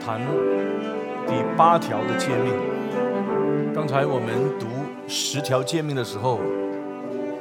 [0.00, 0.20] 谈
[1.26, 2.52] 第八条的诫命。
[3.74, 4.66] 刚才我们读
[5.08, 6.40] 十条诫命的时候，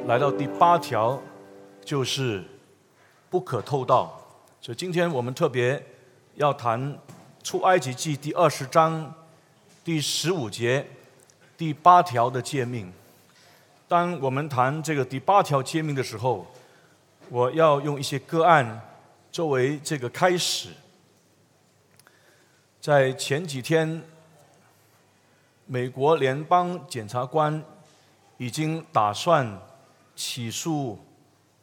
[0.08, 1.22] 来到第八条，
[1.84, 2.44] 就是
[3.30, 4.20] 不可偷盗。
[4.62, 5.82] 所以今天我们特别
[6.36, 6.98] 要谈
[7.44, 9.14] 出埃及记第二十章
[9.84, 10.86] 第十五节
[11.58, 12.92] 第八条的诫命。
[13.88, 16.46] 当我们谈这个第八条诫命的时候，
[17.30, 18.82] 我要用一些个案
[19.32, 20.70] 作为这个开始。
[22.86, 24.00] 在前几天，
[25.66, 27.66] 美国联邦检察官
[28.38, 29.60] 已经打算
[30.16, 31.04] 起诉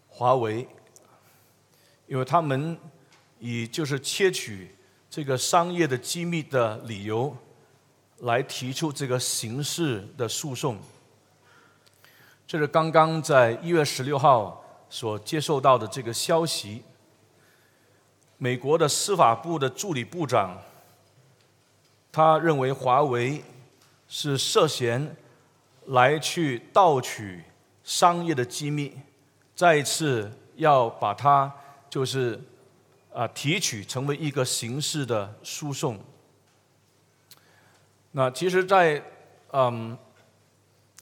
[0.09, 0.67] 华为，
[2.09, 2.77] 因为他们
[3.39, 4.75] 以就是窃取
[5.09, 7.37] 这个商业的机密的理由
[8.23, 10.77] 来提出这个刑事的诉讼。
[12.49, 14.61] 这是刚刚在一月十六号
[14.91, 16.83] 所接受到的这个消息。
[18.39, 20.61] 美国的司法部的助理部长，
[22.13, 23.43] 他认为华为
[24.07, 25.17] 是涉嫌
[25.87, 27.43] 来去盗取
[27.83, 28.93] 商业的机密，
[29.57, 31.53] 再一次要把它
[31.91, 32.39] 就是
[33.13, 35.99] 啊提取成为一个刑事的诉讼。
[38.13, 39.03] 那其实，在
[39.51, 39.97] 嗯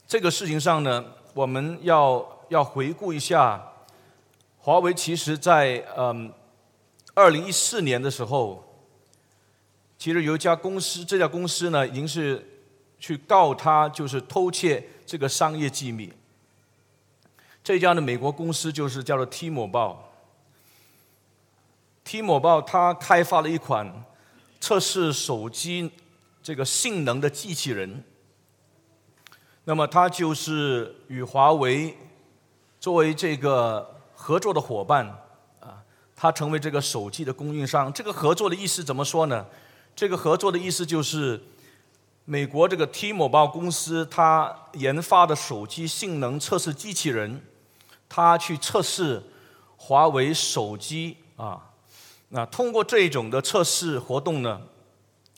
[0.07, 1.05] 这个事情上呢。
[1.33, 3.63] 我们要要回顾一下，
[4.59, 6.29] 华为其实在嗯
[7.13, 8.70] 二零一四年的时候，
[10.01, 12.43] 其实有一家公司，这家公司呢已经是
[12.97, 16.11] 去告他，就是偷窃这个商业机密。
[17.63, 20.11] 这家的美国公司就是叫做 Timo 报。
[22.03, 24.03] ，Timo 报它开发了一款
[24.59, 25.91] 测试手机
[26.41, 28.03] 这个性能的机器人。
[29.65, 31.95] 那么，它就是与华为
[32.79, 35.05] 作为这个合作的伙伴
[35.59, 35.83] 啊，
[36.15, 37.93] 它成为这个手机的供应商。
[37.93, 39.45] 这个合作的意思怎么说呢？
[39.95, 41.41] 这个合作的意思就是，
[42.25, 47.41] 美国这个 T-Mobile 公司它研发的手机性能测试机器人，
[48.09, 49.21] 它去测试
[49.77, 51.69] 华为手机啊，
[52.29, 54.61] 那通过这种的测试活动呢，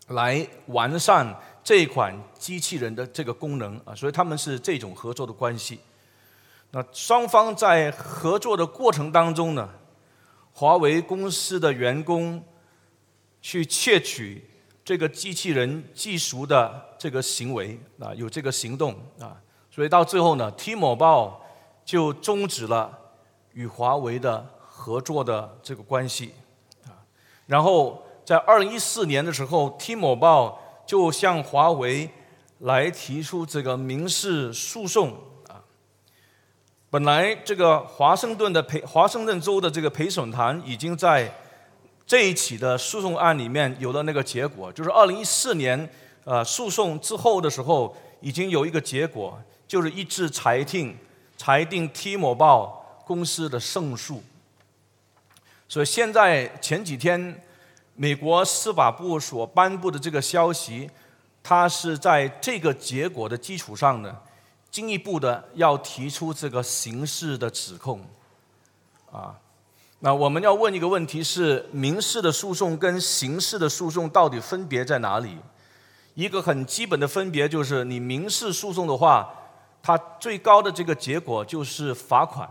[0.07, 1.35] 来完善。
[1.65, 5.79] 这款机器人的这个功能啊，所以他们是这种合作的关系。
[6.71, 9.69] 那双方在合作的过程当中呢，
[10.51, 12.43] 华为公司的员工
[13.43, 14.43] 去窃取
[14.83, 19.37] 这个机器人技术的这个行为啊，有这个行动啊，
[19.69, 21.45] 所以到最后呢，T 某报
[21.85, 22.97] 就终止了
[23.53, 26.33] 与华为的合作的这个关系
[26.85, 26.97] 啊。
[27.45, 30.59] 然后在二零一四年的时候，T 某报。
[30.85, 32.09] 就向华为
[32.59, 35.13] 来提出这个民事诉讼
[35.47, 35.63] 啊。
[36.89, 41.33] 本来这个华盛顿的陪华盛顿州的这个陪审团已经在
[42.05, 45.89] 这一起的诉讼案里面有了那个结果，就是二零一四年
[46.23, 50.97] 呃诉讼之后的时候，已经有一个结果，就是一致裁定
[51.37, 54.23] 裁定 T 某报公司的胜诉。
[55.67, 57.41] 所以现在前几天。
[57.95, 60.89] 美国司法部所颁布的这个消息，
[61.43, 64.17] 它是在这个结果的基础上呢，
[64.71, 68.03] 进一步的要提出这个刑事的指控，
[69.11, 69.39] 啊，
[70.05, 75.37] 那我们要问一个问题是：民事的诉讼跟刑事的诉讼到底分别在哪里？
[76.13, 79.33] 一个很基本的分别就是，你民事诉讼的话，
[79.81, 82.49] 它最高的这个结果就是罚款，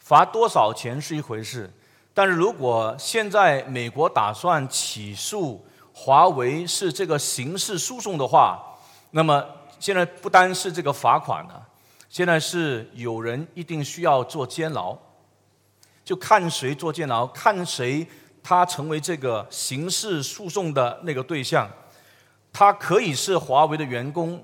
[0.00, 1.72] 罚多少钱是一回事。
[2.12, 8.60] 但是如果现在美国打算起诉华为是这个刑事诉讼的话，
[9.12, 9.40] 那么
[9.78, 11.64] 现在不单是这个罚款了，
[12.10, 14.98] 现在是有人一定需要坐监牢，
[16.06, 18.06] 就看谁坐监牢，看谁
[18.42, 21.70] 他成为这个刑事诉讼的那个对象，
[22.50, 24.42] 他可以是华为的员工，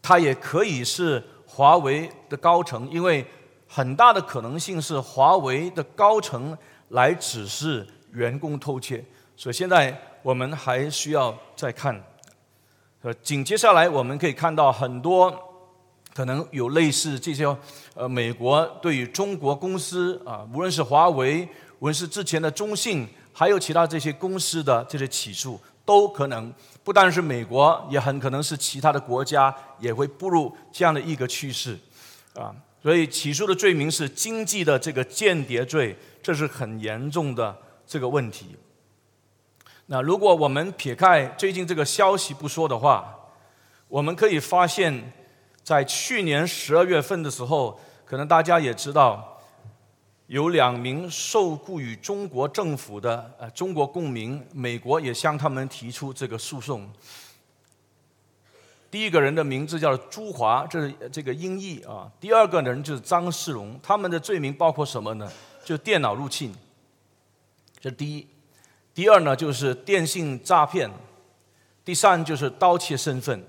[0.00, 3.26] 他也可以是华为的高层，因为
[3.66, 6.56] 很大的可能性是华为的高层。
[6.92, 9.04] 来指示员工偷窃，
[9.36, 12.02] 所以现在我们还需要再看。
[13.02, 15.47] 呃，紧接下来我们可以看到很多
[16.18, 17.46] 可能有类似这些
[17.94, 21.48] 呃，美国对于中国公司啊，无论是华为，
[21.78, 31.78] 无论是之前的中信，还有其他这些公司的这些起诉，都可能不单是美国，也很可能是其他的国家也会步入这样的一个趋势
[32.34, 32.52] 啊。
[32.82, 35.96] 所以起诉的罪名是经济的这个间谍罪。
[36.20, 37.56] 这是很严重的
[37.86, 38.56] 这个问题。
[39.86, 43.14] 那如果我们撇开最近这个消息不说的话，
[43.86, 45.12] 我们可以发现，
[45.68, 49.38] 在去年十二月份的时候，可能大家也知道，
[50.26, 56.90] 有两名受雇于中国政府的呃中国公民，美国也向他们提出这个诉讼。
[58.90, 62.10] 第一个人的名字叫朱华，这是这个音译啊。
[62.18, 65.30] 第二个人就是张世荣，他们的罪名包括什么呢？
[65.62, 66.50] 就电脑入侵，
[67.78, 68.26] 这第一。
[68.94, 70.90] 第二呢，就是电信诈骗。
[71.84, 73.44] 第三就是盗窃身份。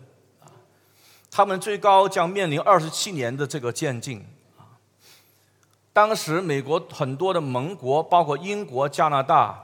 [1.31, 4.25] 他们最高将面临二十七年的这个监禁。
[5.91, 9.59] 当时美国很多的盟国，包括英国、加拿大、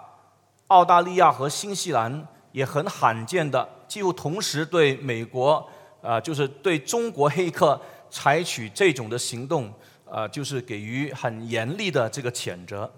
[0.68, 5.66] 澳大利亚和新西兰，也很罕见的几乎同时对美国
[6.02, 7.80] 啊，就是对中国黑客
[8.10, 9.74] 采取这种的行动
[10.10, 12.92] 啊，就是给予很严厉的这个谴责。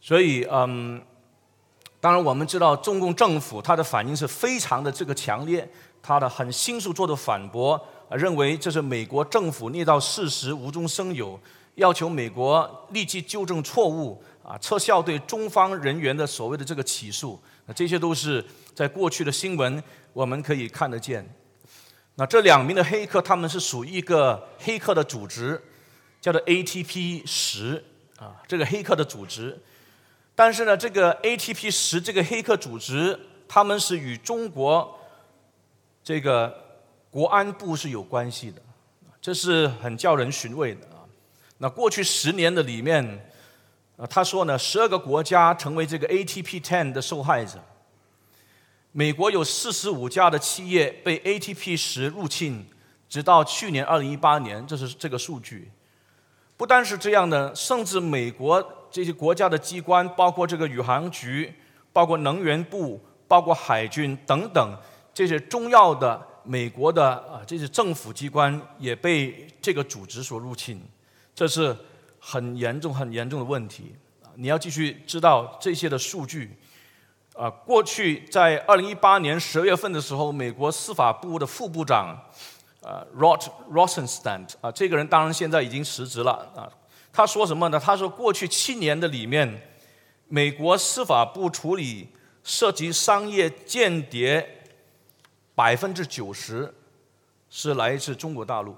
[0.00, 1.00] 所以，嗯，
[2.00, 5.70] 当然我们知道中共政府它的反应是非常的这个强烈，
[6.02, 11.40] 他的很迅速做的反驳，认为这是美国政府捏造事实、无中生有。
[11.76, 18.44] 要求美国立即纠正错误，啊，撤销对中方人员的所谓的这个起诉，那这些都是
[18.74, 19.82] 在过去的新闻
[20.12, 21.26] 我们可以看得见。
[22.16, 25.58] 那这两名的黑客，他们是属于一个黑客的组织，
[26.20, 27.82] 叫做 ATP 十
[28.18, 29.58] 啊，这个黑客的组织。
[30.34, 33.18] 但是呢，这个 ATP 十这个黑客组织，
[33.48, 34.98] 他们是与中国
[36.04, 36.52] 这个
[37.10, 38.60] 国安部是有关系的，
[39.20, 41.06] 这是很叫人寻味的啊。
[41.58, 43.04] 那过去十年的里面，
[43.96, 47.58] 啊，他说呢，十二个国家成为这个 ATP Ten 的受害者。
[48.90, 52.66] 美国有四十五家的企业被 ATP 十入侵，
[53.08, 55.70] 直到去年二零一八年，这是这个数据。
[56.56, 61.54] 不单是这样的，甚至美国这些国家的机关，包括这个宇航局、
[61.92, 64.76] 包括能源部、包括海军等等
[65.14, 70.82] 这些重要的美国的啊这些政府机关，也被这个组织所入侵。
[71.34, 71.76] 这是
[72.18, 73.94] 很严重、很严重的问题！
[74.36, 76.56] 你要继续知道这些的数据
[77.34, 77.48] 啊。
[77.48, 82.16] 过去在二零一八年十月份的时候，美国司法部的副部长
[82.82, 86.68] 啊，Rod Rosenstein 啊，这个人当然现在已经辞职了啊。
[87.12, 87.78] 他说什么呢？
[87.78, 89.60] 他说过去七年的里面，
[90.28, 92.08] 美国司法部处理
[92.42, 94.61] 涉及商业间谍
[95.62, 96.74] 百分之九十
[97.48, 98.76] 是来自中国大陆。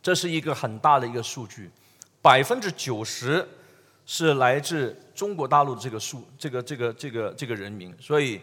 [0.00, 1.70] 这是一个很大的一个数据，
[2.22, 3.46] 百分之九十
[4.06, 7.94] 是来自中国大陆的这个数，这个这个这个这个人民。
[8.00, 8.40] 所以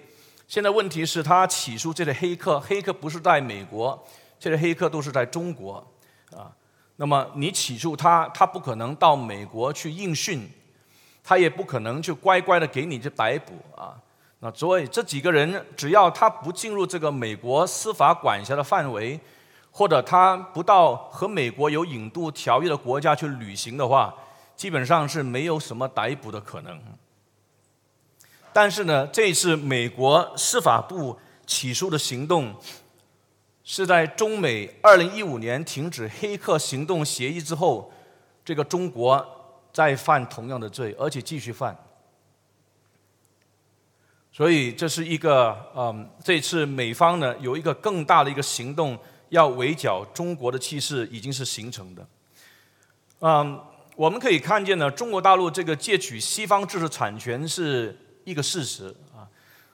[0.47, 4.07] 现在问题是他起诉这些黑客，黑客不是在美国，
[4.39, 5.83] 这些黑客都是在中国
[6.31, 6.53] 啊。
[6.97, 10.47] 那么你起诉他，他不可能到美国去应讯，
[11.23, 13.99] 他也不可能就乖乖的给你这逮捕啊。
[14.39, 19.19] 那所以这几个人，只要他不进入这个美国司法管辖的范围。
[19.77, 24.15] 或者他不到和美国有引渡条约的国家去旅行的话，
[24.55, 26.81] 基本上是没有什么逮捕的可能。
[28.53, 32.55] 但是呢，这次美国司法部起诉的行动，
[33.65, 37.91] 是在中美二零一五年停止黑客行动协议之后，
[38.45, 41.77] 这个中国再犯同样的罪，而且继续犯。
[44.35, 48.99] 所以这是一个嗯，这次美方呢有一个更大的一个行动。
[49.29, 52.07] 要围剿中国的气势已经是形成的。
[53.19, 53.59] 嗯，
[53.95, 59.27] 我们可以看见呢，中国大陆这个借取西方知识产权是一个事实啊。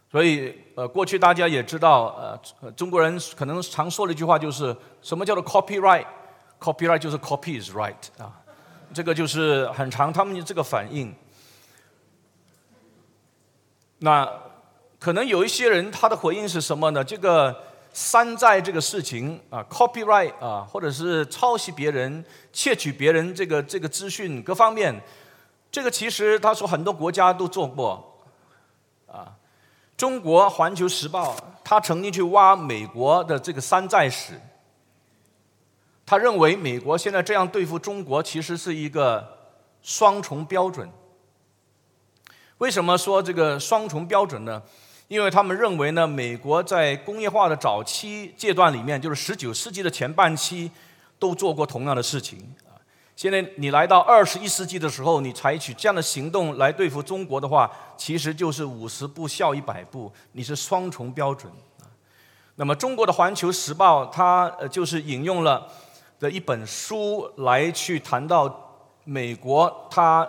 [0.09, 8.41] 所以，呃，过去大家也知道，呃，中国人可能常说的一句话就是什么叫做 copyright？copyright 就是 copy is right 啊。
[8.93, 11.13] 这个就是很长，他们这个反应。
[13.99, 14.27] 那
[15.01, 17.03] 可能有一些人他的回应是什么呢？
[17.03, 17.53] 这个。
[17.93, 24.97] 山寨这个事情啊，copyright 啊，或者是抄袭别人、窃取别人这个这个资讯各方面，
[25.69, 28.23] 这个其实他说很多国家都做过
[29.11, 29.35] 啊。
[29.97, 34.39] 中国《环球时报》他曾经去挖美国的这个山寨史，
[36.05, 39.37] 他认为美国现在这样对付中国，其实是一个
[39.81, 40.89] 双重标准。
[42.59, 44.63] 为什么说这个双重标准呢？
[45.11, 50.71] 因为他们认为呢，美国在工业化的早期阶段里面，就是十九世纪的前半期，
[51.19, 52.79] 都做过同样的事情啊。
[53.13, 61.51] 现在你来到二十一世纪的时候，你采取这样的行动来对付中国的话，其实就是五十步笑一百步，你是双重标准
[61.81, 61.83] 啊。
[62.55, 65.67] 那么中国的《环球时报》它呃就是引用了
[66.21, 70.25] 的一本书来去谈到美国它。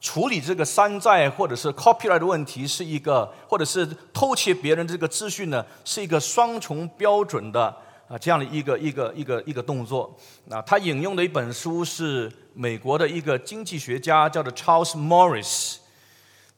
[0.00, 7.64] 处理这个山寨或者是 copyright 的问题是一个，或者是偷窃别人这个资讯呢，是一个双重标准的
[8.08, 10.16] 啊这样的一个一个一个一个动作。
[10.48, 15.78] 啊，他引用的一本书是美国的一个经济学家叫做 Charles Morris。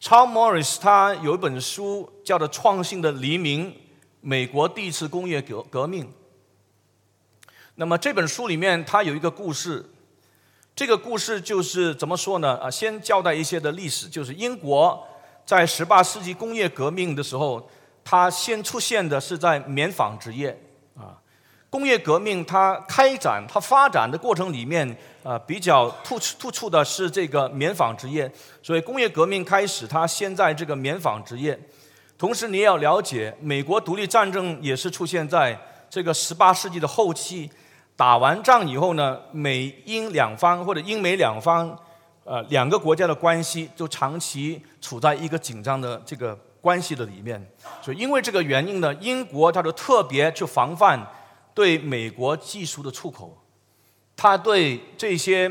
[0.00, 3.74] Charles Morris 他有一本书叫做《创新的黎明：
[4.20, 6.04] 美国第一次工业革革命》。
[7.76, 9.84] 那么这本书里面他有一个故事，
[10.80, 12.56] 这个故事就是怎么说呢？
[12.56, 15.06] 啊，先交代一些的历史，就是英国
[15.44, 17.68] 在十八世纪工业革命的时候。
[18.02, 20.58] 它先出现的是在棉纺织业
[20.96, 21.20] 啊，
[21.68, 28.32] 工业革命它开展、它发展的过程里面啊，比较突突出的是这个棉纺织业。
[28.62, 31.60] 所以工业革命开始，它先在这个棉纺织业。
[32.16, 35.60] 同时，你也要了解，美国独立战争也是出现在
[35.90, 37.50] 这个十八世纪的后期。
[38.00, 41.78] 打完仗以后呢，美英两方或者英美两方，
[42.24, 46.34] 呃，两个国家的关系就长期处在一个紧张的这个。
[46.62, 47.42] 关系的里面，
[47.80, 51.00] 所以因为这个原因呢，英国它就特别去防范
[51.54, 53.34] 对美国技术的出口，
[54.14, 55.50] 它对这些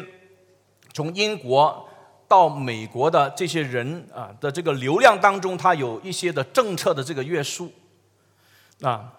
[0.93, 1.89] 从英国
[2.27, 7.71] 到美国的这些人啊的这个流量当中，它有一些的政策的这个约束
[8.83, 9.11] 啊，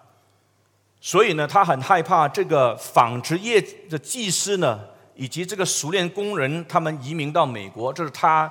[1.03, 4.79] 所以呢，他很害怕这个纺织业的技师呢，
[5.15, 8.43] 以及这个熟练工人他们移民到美国，这是他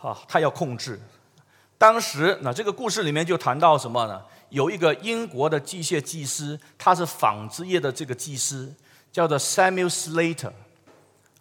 [0.00, 0.98] 啊，他要控制。
[1.76, 4.22] 当时，那这个故事里面就谈到什么呢？
[4.48, 8.72] 有一个英国的机械技师，他是纺织业的这个技师，
[9.12, 10.52] 叫做 Samuel Slater。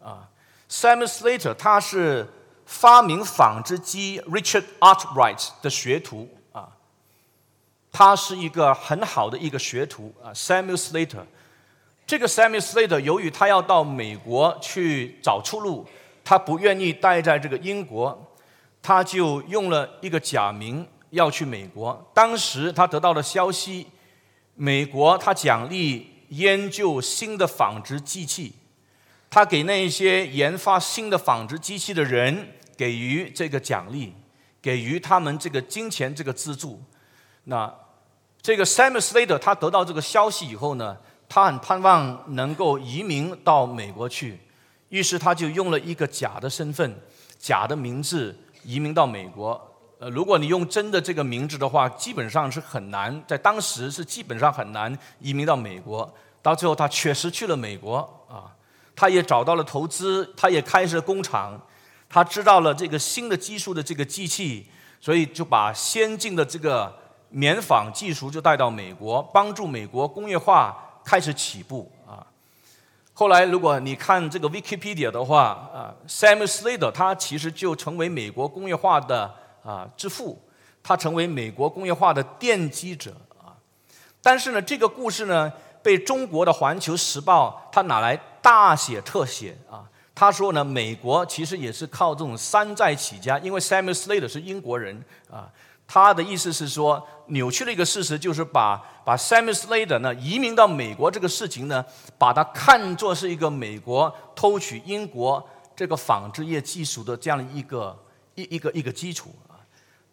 [0.03, 0.27] 啊
[0.69, 2.27] ，Samuel Slater 他是
[2.65, 6.27] 发明纺织机 Richard Arkwright 的学徒，
[7.91, 10.31] 他是一个很好的一个学徒啊。
[10.33, 11.25] Samuel Slater，
[12.07, 15.85] 这个 Samuel Slater 由于他要到美国去找出路，
[16.23, 18.27] 他不愿意待在这个英国。
[18.83, 22.03] 他就用了一个假名要去美国。
[22.15, 23.85] 当时他得到的消息，
[24.55, 28.53] 美国他奖励研究新的纺织机器，
[29.29, 34.15] 他给那些研发新的纺织机器的人给予这个奖励，
[34.59, 36.81] 给予他们这个金钱这个资助。
[37.43, 37.71] 那
[38.41, 40.97] 这个 Samuel Slater 他得到这个消息以后呢，
[41.29, 44.39] 他很盼望能够移民到美国去，
[44.89, 46.95] 于是他就用了一个假的身份、
[47.39, 48.37] 假的名字。
[48.63, 49.59] 移民到美国，
[49.97, 56.07] 呃，如果你用真的这个名字的话，基本上是很难，在当时是基本上很难移民到美国。
[56.43, 57.97] 到最后，他确实去了美国
[58.29, 58.53] 啊，
[58.95, 61.59] 他也找到了投资，他也开设工厂，
[62.07, 64.67] 他知道了这个新的技术的这个机器，
[64.99, 66.95] 所以就把先进的这个
[67.31, 72.27] 棉纺技术就带到美国，帮助美国工业化开始起步啊。
[73.13, 79.33] 后来，如果你看这个 Wikipedia 的话，啊，Samuel Slater 他其实就成为美国工业化的
[79.63, 80.41] 啊之父，
[80.83, 83.55] 他成为美国工业化的奠基者啊。
[84.21, 89.87] 但是呢，这个故事呢，被中国的《环球时报》他拿来大写特写啊。
[90.13, 95.47] 他说呢，美国其实也是靠这种山寨起家，因为 Samuel Slater 是英国人啊。
[95.93, 101.85] 他的意思是说，扭曲了一个事实，就是把把 Sam Slater 呢移民到美国这个事情呢，
[102.17, 105.45] 把它看作是一个美国偷取英国
[105.75, 108.01] 这个纺织业技术的这样一个
[108.35, 109.59] 一一个一个基础啊。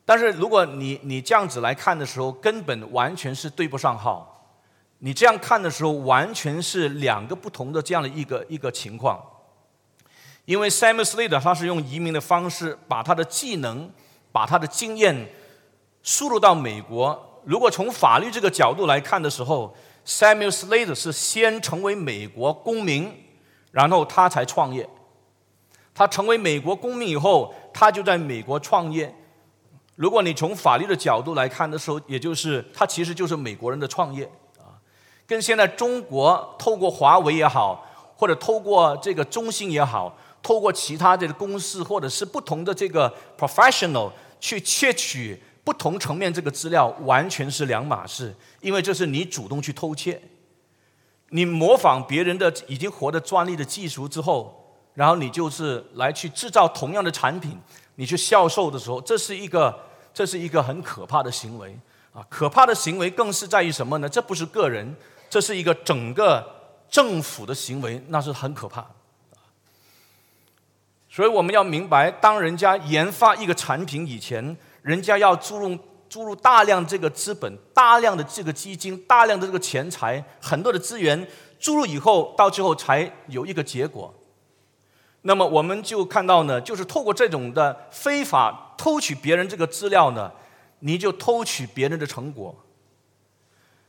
[0.05, 4.59] 但是如果你你这样子来看的时候，根本完全是对不上号。
[4.99, 9.25] 你这样看的时候，完全是两个不同的这样的一个一个情况。
[10.45, 13.89] 因为 Sam Slater 他是用移民的方式，把他的技能，
[14.33, 15.29] 把他的经验。
[16.03, 19.75] 输入到美国，如果从法律这个角度来看的时候
[20.07, 23.13] ，Samuel Slater 是先成为美国公民，
[23.73, 24.89] 然后他才创业。
[25.95, 29.15] 他成为美国公民以后，他就在美国创业。
[29.97, 34.25] 如果你从法律的角度来看的时候，也就是他其实就是美国人的创业
[34.59, 34.79] 啊，
[35.27, 37.85] 跟现在中国透过华为也好，
[38.17, 45.43] 或者透过这个中兴也好，透过其他这个公司或者是不同的这个 professional 去窃取。
[45.69, 50.19] 不同层面，这个资料完全是两码事，因为这是你主动去偷窃，
[51.29, 57.61] 你模仿别人的已经活的专利的技术之后，然后你就是来去制造同样的产品，
[57.97, 59.79] 你去销售的时候，这是一个
[60.15, 61.79] 这是一个很可怕的行为
[62.15, 62.25] 啊！
[62.31, 64.09] 可怕的行为更是在于什么呢？
[64.09, 64.97] 这不是个人，
[65.29, 68.87] 这是一个整个政府的行为，那是很可怕。
[71.11, 74.57] 所以我们要明白，当人家研发一个产品以前，
[74.89, 75.79] 人家要注入
[76.09, 81.29] 注入大量这个资本、大量的这个基金、大量的这个钱财、很多的资源
[81.61, 84.15] 注入以后，到最后才有一个结果。
[85.21, 90.33] 那么我们就看到呢，就是透过这种的非法偷取别人这个资料呢，
[90.79, 92.57] 你就偷取别人的成果。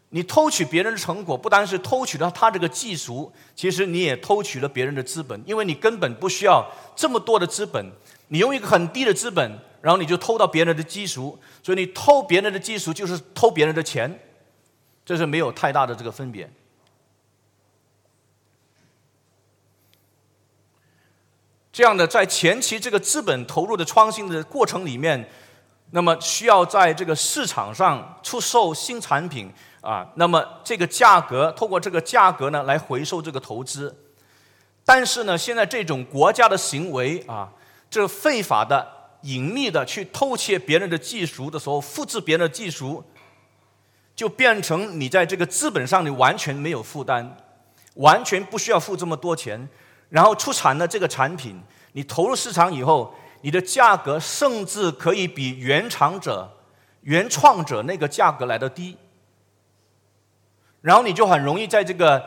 [0.09, 7.89] 你偷取别人的成果，不单是偷取了他这个技术，其实你也偷取了别人的资本，因为你根本不需要这么多的资本，
[8.27, 14.19] 你用一个很低的资本，然后你就偷到别人的技术，所以你偷别人的技术就是偷别人的钱，
[15.05, 16.49] 这是没有太大的这个分别。
[21.71, 25.29] 这样的在前期这个资本投入的创新的过程里面，
[25.91, 29.51] 那么需要在这个市场上出售新产品。
[29.81, 33.95] 啊，那么这个价格，通过这个价格呢来回收这个投资，
[34.83, 37.49] 但是呢，现在这种国家的行为啊，
[37.89, 38.85] 这非法的、
[39.21, 43.03] 隐秘的去偷窃别人的技术的时候，复制别人的技术，
[44.15, 47.35] 就变成你在这个资本上你完全没有负担，
[47.95, 49.67] 完全不需要付这么多钱，
[50.09, 51.61] 然后出产的这个产品，
[51.93, 56.49] 你投入市场以后，你的价格甚至可以比原厂者、
[57.01, 58.97] 原创者那个价格来的低。
[60.81, 62.23] 然后你就很容易在这个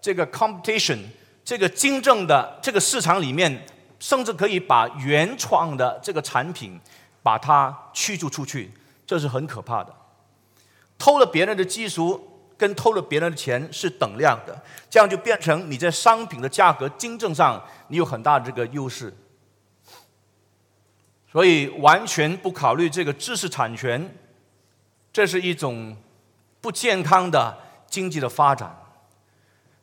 [0.00, 0.98] 这个 competition
[1.44, 3.66] 这个竞争的这个市场里面，
[3.98, 6.80] 甚至可以把原创的这个产品
[7.22, 8.72] 把它驱逐出去，
[9.06, 9.94] 这是很可怕的。
[10.98, 19.12] 偷了别人的技术跟偷了别人的钱是等量的，这样就变成你在商品的价格竞争上你有很大的这个优势。
[21.30, 24.16] 所以完全不考虑这个知识产权，
[25.12, 25.96] 这是一种
[26.60, 27.58] 不健康的。
[27.88, 28.76] 经济的发展，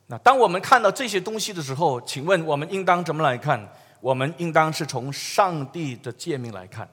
[0.08, 3.66] 那当我们看到这些东西的时候，请问我们应当怎么来看？
[4.04, 6.90] 我们应当是从上帝的诫命来看，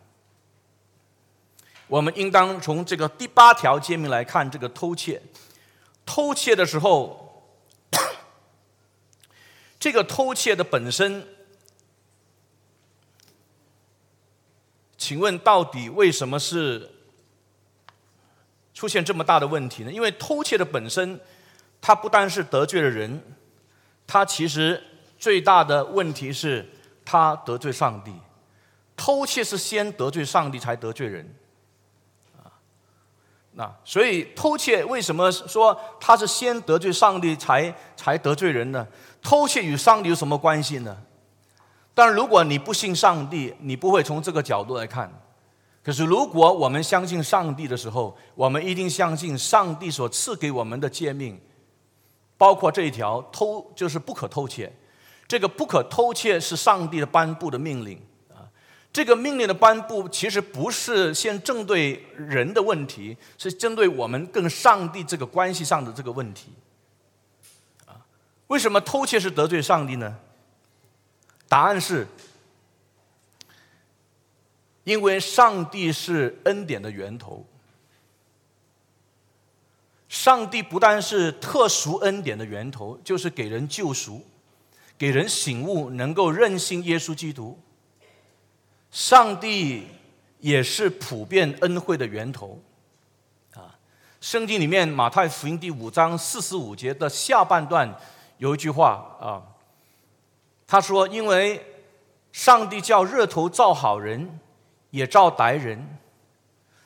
[1.88, 5.20] 我们应当从这个第八条诫命来看这个偷窃。
[6.06, 7.52] 偷窃的时候，
[9.80, 11.26] 这个偷窃的本身，
[14.96, 16.92] 请问到底为什么是？
[18.72, 19.90] 出现这么大的问题呢？
[19.90, 21.20] 因为偷窃的本身，
[21.80, 23.20] 它不单是得罪了人，
[24.06, 24.80] 它其实
[25.18, 26.66] 最大的问题是
[27.10, 28.14] 他得罪上帝。
[28.94, 31.34] 偷窃是先得罪上帝才得罪人，
[32.36, 32.46] 啊，
[33.54, 38.86] 那所以偷窃为什么说他是先得罪上帝才才得罪人呢？
[39.20, 40.96] 偷窃与上帝有什么关系呢？
[41.94, 45.10] 但如果你不信上帝，你不会从这个角度来看。
[45.82, 51.40] 可是，如果我们相信上帝的时候，我们一定相信上帝所赐给我们的诫命，
[52.36, 54.70] 包括这一条偷就是不可偷窃。
[55.30, 57.96] 这个不可偷窃是上帝的颁布的命令
[58.30, 58.50] 啊。
[58.92, 66.50] 这个命令的颁布其实不是先针对人的问题，是针对我们跟上帝这个关系上的这个问题
[67.86, 68.02] 啊。
[68.48, 70.18] 为什么偷窃是得罪上帝呢？
[71.46, 72.08] 答案是。
[74.82, 77.46] 因为上帝是恩典的源头，
[80.08, 84.24] 上帝不但是特殊恩典的源头，就是给人救赎、
[85.00, 87.58] 给人醒悟，能够任性耶稣基督。
[88.90, 89.86] 上帝
[90.40, 92.60] 也是普遍恩惠的源头，
[93.54, 93.78] 啊，
[94.20, 97.98] 圣经里面马太福音第五章四十五节的下半段
[98.36, 99.40] 有一句话啊，
[100.66, 101.64] 他说：“因为
[102.30, 104.38] 上帝叫热头照好人。”
[104.90, 105.98] 也照歹人，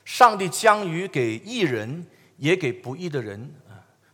[0.03, 2.05] 上帝将于给义人，
[2.37, 3.51] 也给不义的人。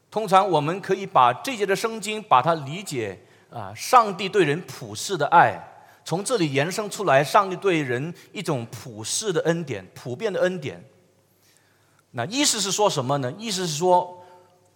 [0.09, 3.19] 通常我们可以把这节的圣经，把它理解
[3.51, 5.59] 啊，上帝对人普世的爱，
[6.03, 10.83] 从这里延伸出来，上帝对人一种普世的恩典，普遍的恩典。
[12.11, 13.31] 那意思是说什么呢？
[13.37, 14.23] 意思是说，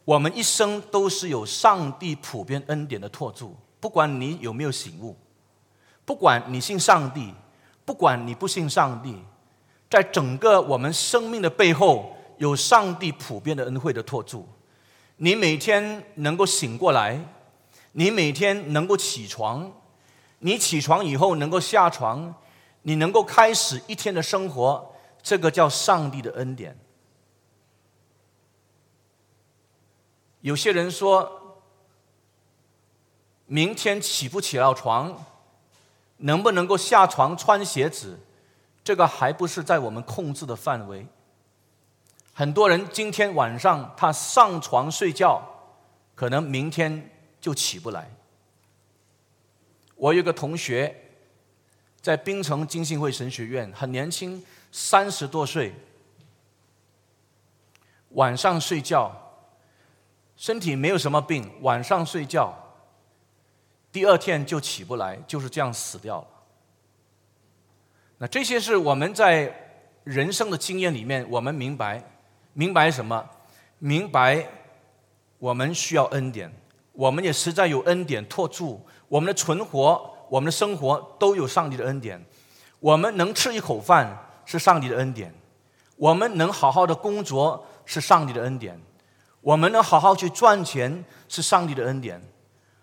[0.04, 5.18] 我们一生都是有上帝普遍恩典的托住，不管你有没有醒悟，
[6.06, 7.34] 不管你信上帝。
[7.88, 9.16] 不管你不信上帝，
[9.88, 14.50] 在整个我们生命的背后，有上帝普遍的恩惠的托住。
[15.18, 17.24] 你每天能够醒过来，
[17.98, 19.72] 你每天能够起床，
[20.40, 22.36] 你起床以后能够下床，
[22.82, 26.78] 你能够开始一天的生活，这个叫上帝的恩典。
[30.42, 31.64] 有些人说，
[33.46, 35.26] 明天起不起到床？
[36.18, 38.20] 能不能够下床穿鞋子，
[38.84, 41.08] 这个还不是在我们控制的范围。
[42.34, 45.42] 很多人今天晚上他上床睡觉，
[46.14, 47.10] 可能明天
[47.46, 48.10] 就起不来。
[49.96, 50.96] 我有个同学
[52.02, 55.72] 在槟城金信会神学院，很年轻，三十多岁，
[58.14, 59.16] 晚上睡觉，
[60.36, 62.52] 身体没有什么病，晚上睡觉。
[63.92, 66.28] 第二天就起不来，就是这样死掉了。
[68.18, 72.04] 那这些是我们在人生的经验里面，我们明白，
[72.54, 73.30] 明白什么？
[73.78, 74.50] 明白
[75.38, 76.52] 我们需要恩典，
[76.96, 82.26] 我们也实在有恩典托住我们的存活，我们的生活都有上帝的恩典。
[82.80, 85.34] 我们能吃一口饭是上帝的恩典，
[85.98, 88.80] 我们能好好的工作是上帝的恩典，
[89.42, 92.22] 我们能好好去赚钱是上帝的恩典，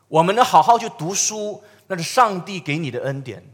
[0.09, 3.45] 我们能好好去读书那是上帝给你的恩典。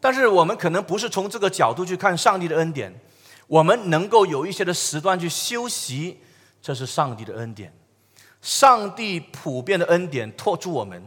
[0.00, 3.00] 但是我们可能不是从这个角度去看上帝的恩典，
[3.48, 6.20] 我们能够有一些的时段去休息，
[6.62, 7.74] 这是上帝的恩典，
[8.40, 11.02] 上帝普遍的恩典托住我们，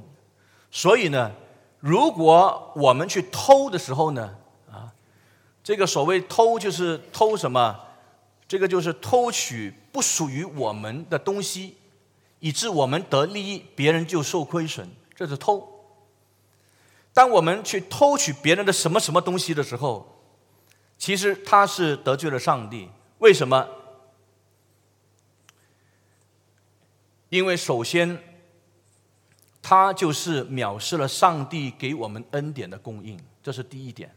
[0.70, 1.32] 所以呢，
[1.80, 4.36] 如果我们去偷的时候呢，
[4.72, 4.94] 啊，
[5.64, 7.80] 这个所谓偷就是偷什么？
[8.48, 11.78] 这个就是偷取不属于我们的东西，
[12.40, 15.68] 以致我们得利益，别人就受亏损，这是偷。
[17.14, 20.20] 当我们去偷取别人的什么什么东西的时候，
[21.00, 22.90] 其实他是得罪了上帝。
[23.18, 23.68] 为什么？
[27.34, 28.16] 因为首先，
[29.60, 34.14] 他就是藐视了上帝给我们恩典的供应，这是第一点。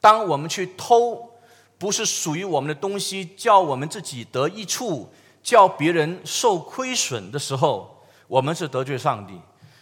[0.00, 1.30] 当我们去偷
[1.76, 9.38] 不是属于我们的东西，叫我们自己得益处，叫别人受亏损的时候，我们是得罪上帝。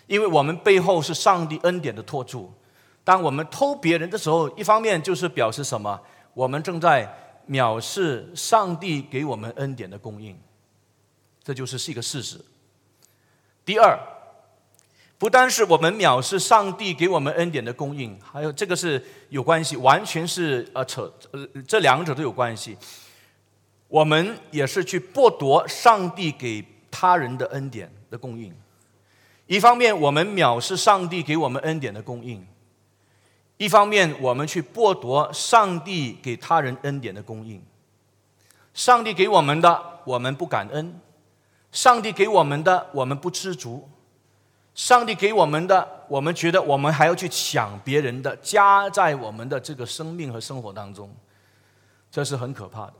[0.08, 2.52] 因为我们背后是上帝恩典的托住，
[3.04, 6.00] 当我们偷别人的时候，一方面就是表示什么？
[6.34, 7.08] 我们正在
[7.48, 10.36] 藐视上帝给我们恩典的供应，
[11.42, 12.40] 这就是是一个事实。
[13.64, 13.98] 第二，
[15.18, 22.76] 不单是我们藐视上帝给我们恩典的供应，还有这个是有关系，完全是呃扯呃这两者都有关系。
[23.88, 28.54] 我们也是去剥夺上帝给他人的恩典的供应。
[29.46, 32.40] 一方面，我们藐视上帝给我们恩典的供应；
[33.56, 37.60] 一方面，我们去剥夺上帝给他人恩典的供应。
[38.72, 40.92] 上帝给我们的，我们不感恩；
[41.72, 43.88] 上帝给我们的，我们不知足；
[44.74, 51.14] 上帝给我们的，我们觉得我们还要去抢别人的，加在我们的这个生命和生活当中，
[52.10, 52.94] 这是很可怕的。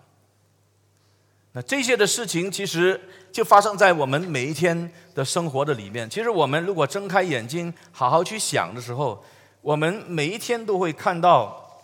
[1.53, 3.01] 那这些的事情，其实
[3.33, 6.09] 就发生在我们每一天的生活的里面。
[6.09, 9.21] 其实我们如果睁开眼睛，好好去想的时候，
[9.61, 11.81] 我们每一天都会看到，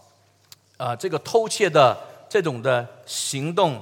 [0.77, 3.81] 啊，这个偷窃的这种的行动，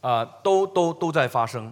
[0.00, 1.70] 啊，都都都在发生。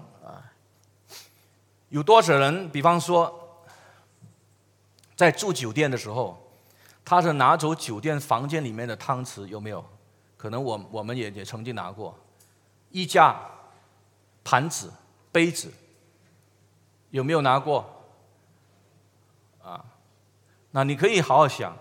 [1.91, 3.63] 有多少人，比方说，
[5.15, 6.51] 在住酒店的时候，
[7.05, 9.85] 他是拿走酒店房间里面的汤匙，有没有？
[10.37, 12.19] 可能我我们也也曾经拿过。
[12.91, 13.39] 衣架、
[14.43, 14.93] 盘子、
[15.31, 15.73] 杯子，
[17.11, 17.85] 有没有拿过？
[19.63, 19.85] 啊，
[20.71, 21.77] 那你可以好好想。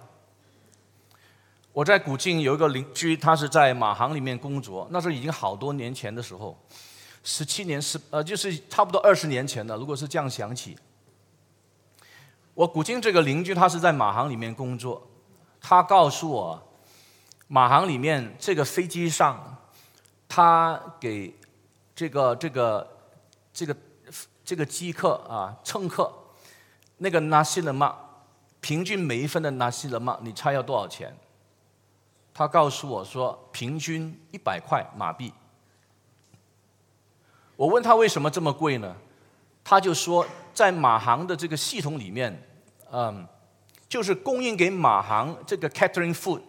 [1.72, 6.58] 我在古晋有一个邻居，他是在马行里面工作，那是已经好多年前的时候，
[7.24, 9.76] 十七年十呃，就是差不多二十年前的。
[9.78, 10.78] 如果是这样想起，
[12.54, 15.08] 我古今这个邻居，他是在马航里面工作，
[15.62, 16.62] 他告诉我，
[17.48, 19.56] 马航里面这个飞机上。
[20.32, 21.34] 他给
[21.96, 22.88] 这个这个
[23.52, 23.76] 这个
[24.46, 26.14] 这个机客啊乘客
[26.98, 27.92] 那个纳西勒曼，
[28.62, 31.18] 平均每一份的纳西勒曼，你猜要多少钱？
[32.32, 35.34] 他告诉我说，平均一百块马币。
[37.60, 38.96] 我问他为什么这么贵呢？
[39.66, 42.42] 他就说，在马航的这个系统里面，
[42.90, 43.28] 嗯，
[43.90, 46.40] 就是供应给马航这个 catering food，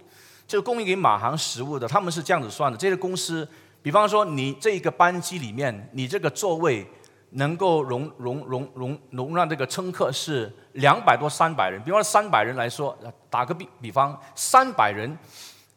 [0.46, 3.46] 就供应给马航食物的，他们是这样子算的，这些公司。
[3.82, 6.88] 比方说，你这一个班机里面，你这个座位
[7.30, 11.82] 能够容容容容容让这个乘客是两百多三百人。
[11.82, 12.96] 比方说三百人来说，
[13.28, 15.18] 打个比比方，三百人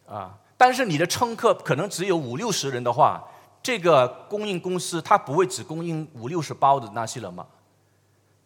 [0.08, 3.24] 啊，但是你的乘客可能只有五六十人的话，
[3.63, 7.47] 这个供应公司它不会只供应五六十包的那些人嘛，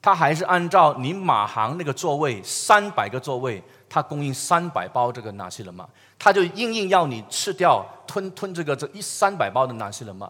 [0.01, 3.62] 它还是按照你马航那个座位三百个座位。
[3.89, 5.88] 他供应三百包这个纳西人嘛，
[6.19, 10.30] 他就硬硬要你吃掉吞吞这个这一三百包的纳西人嘛，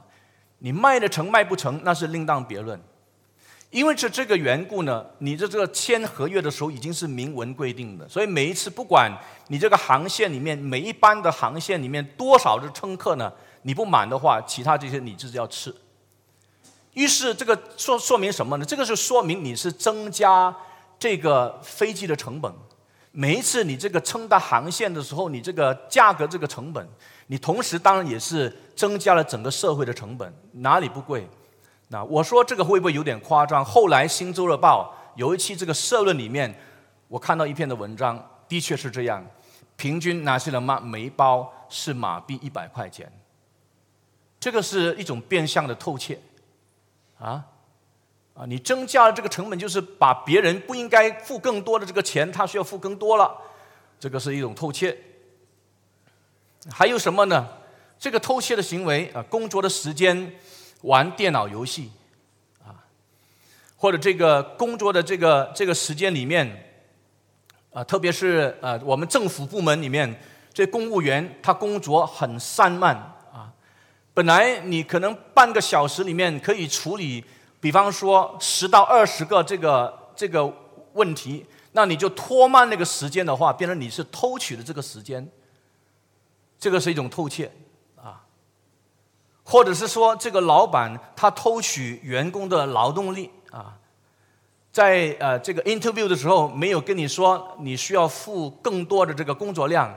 [0.59, 2.79] 你卖得成卖不成那是另当别论，
[3.71, 9.11] 因为是这个缘故呢，你的这个签合约的时候已经是明文规定的，所以每一次不管
[9.47, 15.73] 你这个航线里面每一班的航线里面多少的乘客呢，你不满的话，其他这些你自己要吃。
[16.93, 18.65] 于是这个说说明什么呢？
[18.65, 20.55] 这个是说明你是增加
[20.97, 22.51] 这个飞机的成本。
[23.11, 26.87] 每一次你这个称大航线的时候，你这个价格这个成本，
[27.27, 31.27] 你同时当然也是增加了整个社会的成本，哪里不贵？
[31.87, 33.63] 那我说这个会不会有点夸张？
[33.65, 36.53] 后来《新洲日报》有一期这个社论里面，
[37.07, 39.25] 我看到一篇的文章，的确是这样，
[39.75, 43.11] 平均拿西人卖每一包是马币一百块钱，
[44.47, 46.17] 这个是一种变相的偷窃，
[47.19, 47.45] 啊
[48.33, 48.45] 啊！
[48.47, 53.37] 你增加了这个成本，就是把别人不应该付更多的这个钱，他需要付更多了，
[53.99, 54.97] 这个是一种偷窃。
[56.71, 57.45] 还有什么呢？
[57.99, 60.33] 这个偷窃的行为啊，工作的时间
[60.83, 61.91] 玩电脑游戏
[62.63, 62.71] 啊，
[63.75, 66.71] 或者这个工作的这个这个时间里面
[67.73, 70.17] 啊，特别是呃，我们政府部门里面
[70.53, 73.15] 这公务员他工作很散漫。
[74.17, 77.23] 本来你可能半个小时里面可以处理，
[77.59, 80.51] 比方说十到二十个这个这个
[80.93, 85.29] 问题，那你就拖慢那个时间的话，变成你是偷取的这个时间，
[86.57, 87.51] 这个是一种偷窃
[87.95, 88.25] 啊，
[89.43, 93.77] 或者是说这个老板他偷取员工的劳动力啊，
[94.71, 99.95] 在呃这个 interview 的时候没有跟你说你需要付更多的这个工作量，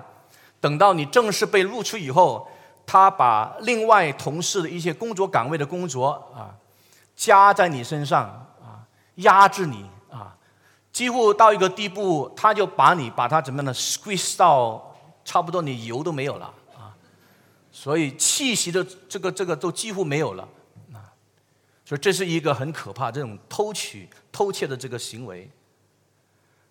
[0.60, 2.46] 等到你正式被录取以后。
[2.92, 6.50] 他把另外同事的一些工作岗位的工作啊，
[7.14, 8.24] 加在你身上
[8.60, 8.82] 啊，
[9.14, 10.36] 压制你啊，
[10.90, 14.92] 几乎到一个地步，他就把你把他怎么样的 squeeze 到
[15.24, 16.90] 差不多你油都没有了啊，
[17.70, 20.42] 所以气息的这个这个都几乎没有了
[20.92, 21.14] 啊，
[21.84, 25.48] 所以这是一个很可怕这种偷取偷窃的这个行为。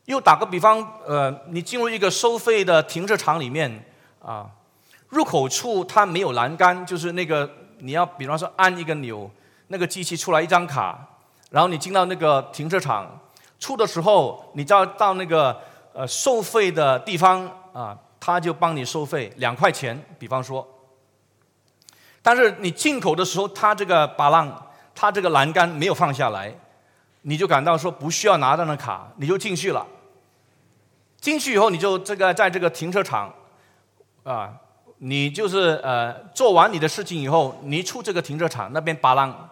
[0.04, 3.86] 又打个比方，呃，你进入一个收费的停车场里面
[4.22, 4.52] 啊。
[5.10, 9.30] 入口处它没有栏杆，就是那个你要比方说按一个钮，
[9.68, 11.00] 那个机器出来一张卡，
[11.50, 13.20] 然后你进到那个停车场，
[13.60, 15.60] 出的时候你就要到那个
[15.94, 20.68] 呃收费的地方啊，他就帮你收费两块钱，比方说。
[22.22, 26.54] 但是你进口的时候，他这个把浪，他这个栏杆没有放下来，
[27.24, 29.88] 你就感到说不需要拿到那卡，你就进去了。
[31.20, 33.34] 进去以后，你就这个在这个停车场
[34.24, 34.54] 啊。
[35.02, 39.50] 你就是呃，做完你的事情以后，你出这个停车场那边巴浪，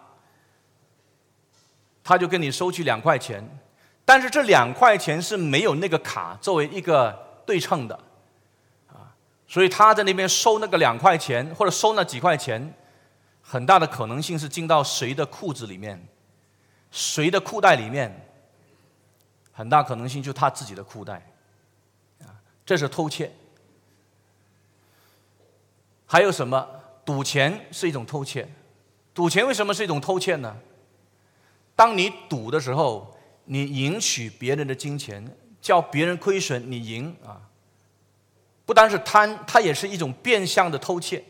[2.04, 3.42] 他就跟你收取两块钱，
[4.04, 7.98] 但是这两块钱是没有那个卡作为一个对称的，
[8.90, 9.16] 啊，
[9.48, 12.74] 所以他在那边收那个两块钱或者收那几块钱，
[13.42, 16.06] 很大的可能性是进到谁的裤子里面，
[16.92, 18.28] 谁的裤袋里面，
[19.54, 21.26] 很大可能性就他自己的裤袋，
[22.22, 23.32] 啊，这是偷窃。
[26.08, 26.68] 还有什么？
[27.06, 28.48] 赌钱是一种偷窃。
[29.14, 30.58] 赌钱为什么是一种偷窃呢？
[31.76, 33.16] 当你赌的时候，
[33.46, 35.26] 你赢取别人的金钱，
[35.62, 37.42] 叫别人亏损，你赢啊！
[38.66, 41.24] 不单是贪，它也是一种变相的偷窃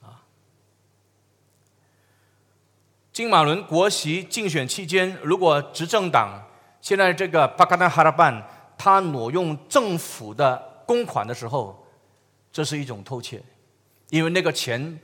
[0.00, 0.22] 啊。
[3.12, 6.46] 金马伦国席竞选期间，如果执政党
[6.80, 8.46] 现在这个巴卡纳哈拉办
[8.78, 11.84] 他挪用政府的公款的时候，
[12.52, 13.42] 这是一种偷窃。
[14.12, 15.00] 因为那个钱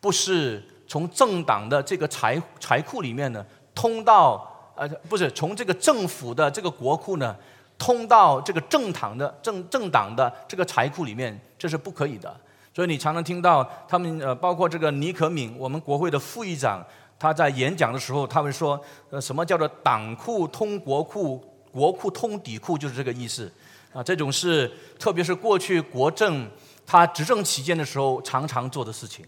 [0.00, 7.36] 不是从政党的这个财财库里面呢通到呃不是从这个政府的这个国库呢
[7.76, 12.34] 通到这个政党的政政党的这个财库里面，这是不可以的。
[12.74, 16.82] 所以你常常听到他们呃包括这个尼可敏，我们国会的副议长，
[17.18, 18.80] 他在演讲的时候，他们说
[19.10, 23.52] 呃什么叫做党库通国库，国库通底库，就是这个意思
[23.92, 24.02] 啊。
[24.02, 26.48] 这种是特别是过去国政。
[26.90, 29.26] 他执政期间的时候，常常做的事情，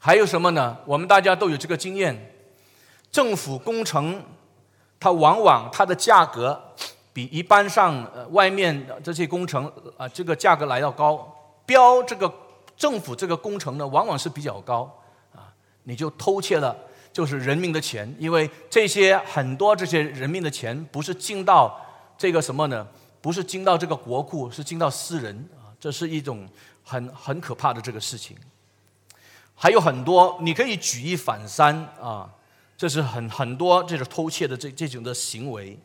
[0.00, 0.76] 还有什么呢？
[0.84, 2.34] 我们大家都有这个经验，
[3.12, 4.24] 政府工程，
[4.98, 6.60] 它往往它的价格
[7.12, 11.32] 比一般上外面这些工程啊这个价格来要高，
[11.64, 12.32] 标这个
[12.76, 14.92] 政府这个工程呢，往往是比较高。
[15.32, 16.76] 啊，你就偷窃了，
[17.12, 21.80] 就是人民的钱，因为这些很多这些人民的钱不是进到
[22.18, 22.84] 这个什么呢？
[23.20, 26.48] 不是进到这个国库，是进到私人啊，这是一种
[26.84, 28.36] 很很可怕的这个事情。
[29.54, 32.30] 还有很多，你可以举一反三啊，
[32.76, 35.76] 这是很很多这种偷窃的这这种的行为。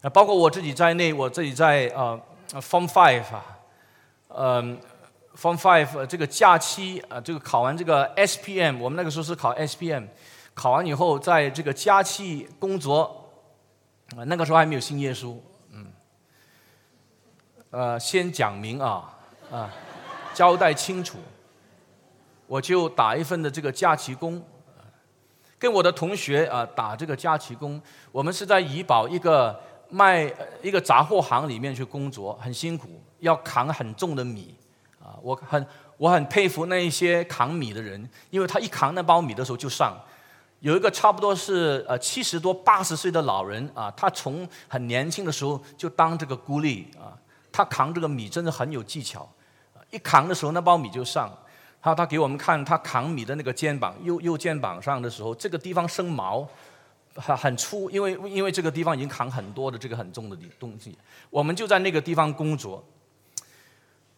[0.00, 2.18] 啊，包括我自己在内，我自己在啊
[2.52, 3.58] ，Form Five 啊，
[4.28, 4.80] 嗯
[5.36, 10.06] ，Form Five 这个假期啊，这个考完这个 SPM，我们那个时候是考 SPM，
[10.54, 13.28] 考完以后在这个假期工作
[14.16, 15.36] 啊，那个时候还没有信耶稣。
[17.70, 19.14] 呃，先讲明啊，
[19.52, 19.70] 啊，
[20.32, 21.18] 交代清楚，
[22.46, 24.42] 我就打一份的这个假期工，
[25.58, 27.78] 跟我的同学啊打这个假期工。
[28.10, 34.54] 我们是在怡保一个卖一个杂货行里面去工作，很辛苦，要扛很重的米
[34.98, 35.12] 啊。
[35.20, 35.66] 我很
[35.98, 39.94] 我很佩服那一些扛米的人，因为他一扛那包米的时候就上。
[40.60, 47.12] 有一个差不多是呃七十多八十岁的老人啊，他从很年轻的时候就当这个孤立啊。
[47.50, 49.28] 他扛这个米真的很有技巧，
[49.90, 51.30] 一扛的时候那包米就上，
[51.80, 56.46] 他他给我们看他扛米的那个肩膀，右右肩膀上的时候，这个地方生毛，
[57.14, 60.96] 很很粗，因为因为这个地方已经扛很多的这个很重的东西。
[61.30, 62.84] 我们就在那个地方工作。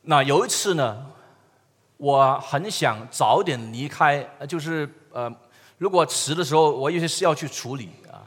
[0.02, 1.06] 那有一次呢，
[1.96, 5.32] 我很想早点离开，就是呃，
[5.78, 8.26] 如果迟的时候，我有些事要去处理啊，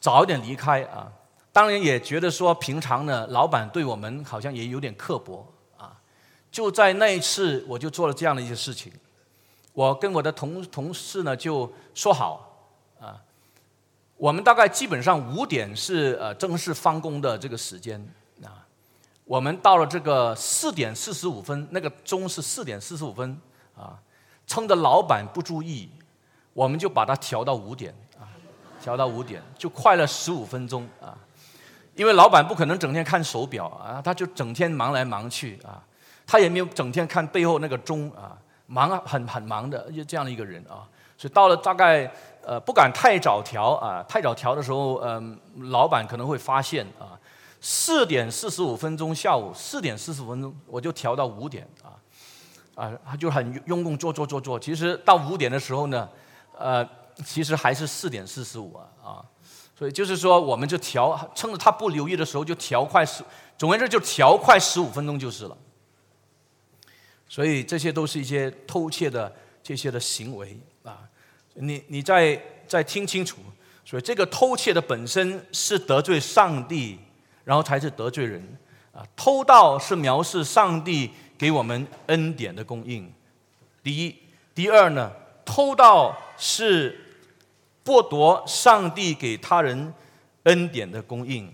[0.00, 1.10] 早一点离开啊。
[1.52, 6.00] 当然也觉得说，平常呢，老板对我们好像也有点刻薄啊。
[6.50, 8.90] 就在那一次，我就做了这样的一些事情。
[9.74, 12.58] 我跟我的同同事呢就说好，
[12.98, 13.20] 啊，
[14.16, 18.00] 我们大概基本上五点是呃正式放工的这个时间
[18.42, 18.66] 啊。
[19.24, 23.38] 我们到了这个四点四十五分，那个钟是四点四十五分
[23.76, 23.98] 啊，
[24.46, 25.90] 趁着老板不注意，
[26.54, 28.24] 我们就把它调到五点啊，
[28.82, 31.16] 调到五点就快了十五分钟啊。
[31.94, 35.82] 因为老板不可能整天看手表啊，他就整天忙来忙去啊。
[36.26, 40.88] 他也没有整天看背后那个钟啊，忙啊很很忙的，就这样的一个人啊。
[41.18, 42.10] 所以到了大概
[42.44, 45.38] 呃不敢太早调啊，太早调的时候，嗯，
[45.70, 47.18] 老板可能会发现啊。
[47.64, 51.94] 四点四十五分钟，下午四点四十五分钟，我就调到五点啊，
[52.74, 54.58] 啊，他就很用功做做做做。
[54.58, 56.08] 其实到五点的时候呢，
[56.58, 56.84] 呃，
[57.24, 58.82] 其实还是四点四十五啊。
[59.74, 63.24] 所以就是说，我们就调，趁着他不留意的时候就调快十，
[63.58, 65.56] 总而言之就调快十五分钟就是了。
[67.28, 70.98] 所以这些都是一些偷窃的这些的行为啊！
[71.54, 73.38] 你你再再听清楚，
[73.84, 76.98] 所以这个偷窃的本身是得罪上帝，
[77.44, 78.58] 然后才是得罪人
[78.92, 79.02] 啊！
[79.16, 83.10] 偷盗是藐视上帝给我们恩典的供应。
[83.82, 84.14] 第一，
[84.54, 85.10] 第二呢，
[85.44, 87.11] 偷盗是
[87.84, 89.92] 剥夺上帝给他人
[90.44, 91.52] 恩典的供应。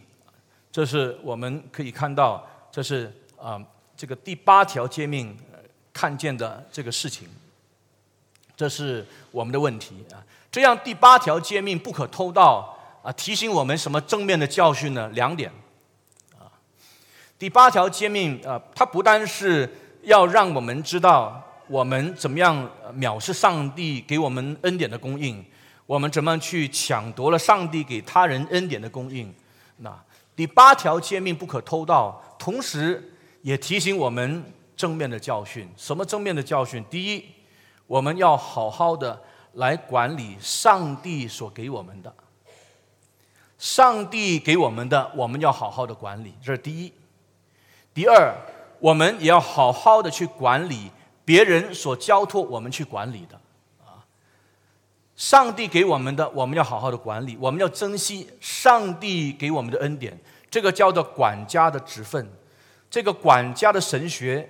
[0.70, 3.60] 这是我们可以看到，这是啊，
[3.96, 5.36] 这个第八条诫命。
[5.90, 7.26] 看见的这个事情，
[8.56, 10.22] 这是我们的问题啊。
[10.48, 15.08] 这样第八条诫命不可偷盗啊，提醒我们什么正面的教训呢？
[15.08, 15.50] 两点
[16.38, 16.46] 啊。
[17.36, 19.68] 第八条诫命啊，它不单是
[20.02, 25.44] 要让我们知道我们怎么样藐视上帝给我们恩典的供应，
[25.88, 29.34] 我们怎么去抢夺了上帝给他人恩典的供应。
[29.78, 29.98] 那
[30.36, 34.44] 第八条诫命不可偷盗，同时也提醒我们。
[34.78, 36.84] 正面的教训，什么正面的教训？
[36.88, 37.24] 第一，
[37.88, 39.20] 我们要好好的
[39.54, 42.14] 来管理上帝所给我们的，
[43.58, 46.92] 上帝给我们的，我们要好好的管理，这是第一。
[47.92, 48.32] 第二，
[48.78, 50.92] 我们也要好好的去管理
[51.24, 53.40] 别人所交托我们去管理的，
[55.18, 62.26] 上帝给我们的，我们要好好的管理，我们要珍惜上帝给我们的恩典，这个叫做管家的职分，
[62.88, 64.48] 这个管家的神学。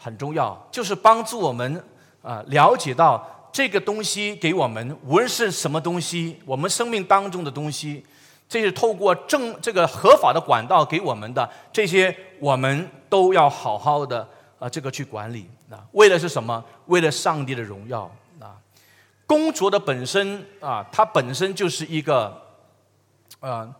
[0.00, 1.84] 很重要，就是帮助我们
[2.22, 8.04] 啊了解到这个东西给我们，无论是什么东西，我们生命当中的东西，
[8.48, 14.28] 这是透过正这个合法的管道给我们的，这些我们都要好好的
[14.60, 16.64] 啊这个去管理啊，为的是什么？
[16.86, 18.08] 为了上帝的荣耀！
[19.28, 22.42] 工作的本身啊，它本身就是一个
[23.38, 23.72] 啊。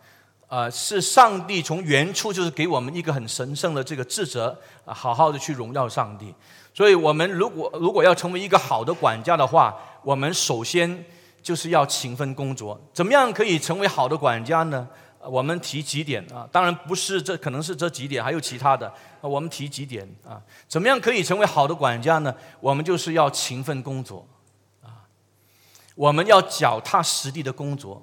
[0.49, 6.35] 啊，是上帝从原初就是给我们一个很神圣的这个职责，啊，好好的去荣耀上帝。
[6.73, 11.05] 所以，我们如果如果要成为一个好的管家的话，我们首先
[11.43, 12.81] 就是要勤奋工作。
[12.95, 14.89] 怎么样可以成为好的管家呢？
[15.21, 16.49] 我们提几点啊？
[16.51, 18.91] 当然不是这，可能是这几点，还有其他的。
[19.21, 20.41] 我们提几点啊？
[20.67, 22.35] 怎么样可以成为好的管家呢？
[22.59, 24.27] 我们就是要勤奋工作，
[25.99, 28.01] 我们要脚踏实地的工作。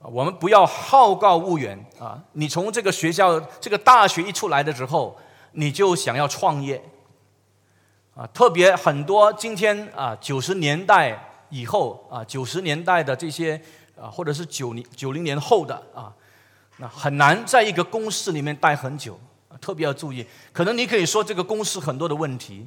[0.00, 2.20] 我们不要好高骛远啊！
[2.32, 5.16] 你从这个学校、这个大学一出来的时候，
[5.52, 6.82] 你就想要创业
[8.16, 8.26] 啊！
[8.34, 13.58] 特别很多今天啊，九十年代以后啊，九十年代的这些
[13.96, 16.12] 啊，或者是九零九零年后的啊，
[16.78, 19.18] 那很难在一个公司里面待很久。
[19.60, 22.66] 特别要注意，可能你可以说这个公司很多的问题。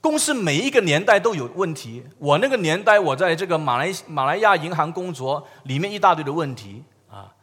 [0.00, 2.04] 公司每一个年代都有问题。
[2.18, 7.34] 我那个年代，我在这个马来马来亚银行工作，里面一大堆的问题啊，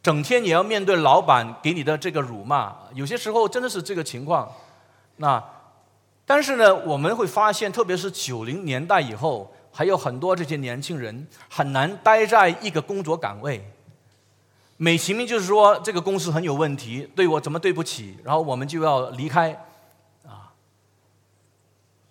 [0.00, 4.48] 整天也要面对老板给你的这个辱骂，有些时候真的是这个情况。
[5.16, 5.42] 那
[6.24, 13.68] 但是呢，我们会发现，特别是九零年代以后，还有很多这些年轻人很难待在一个工作岗位，
[14.76, 19.66] 美其名就是说这个公司很有问题，对我怎么对不起，然后我们就要离开。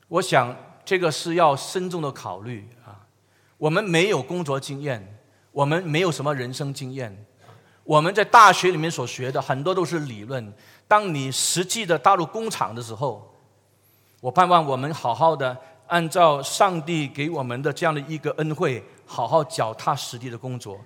[0.10, 3.08] 我想这个是要慎重的考虑啊。
[3.58, 5.20] 我们没有工作经验，
[5.52, 7.26] 我们没有什么人生经验。
[7.84, 10.54] 我们在大学里面所学的很多都是理论。
[10.88, 13.34] 当你实际的踏入工厂的时候，
[14.22, 15.58] 我盼望我们好好的
[15.88, 20.80] 按照上帝给我们的这样的一个恩惠，好好脚踏实地的工作。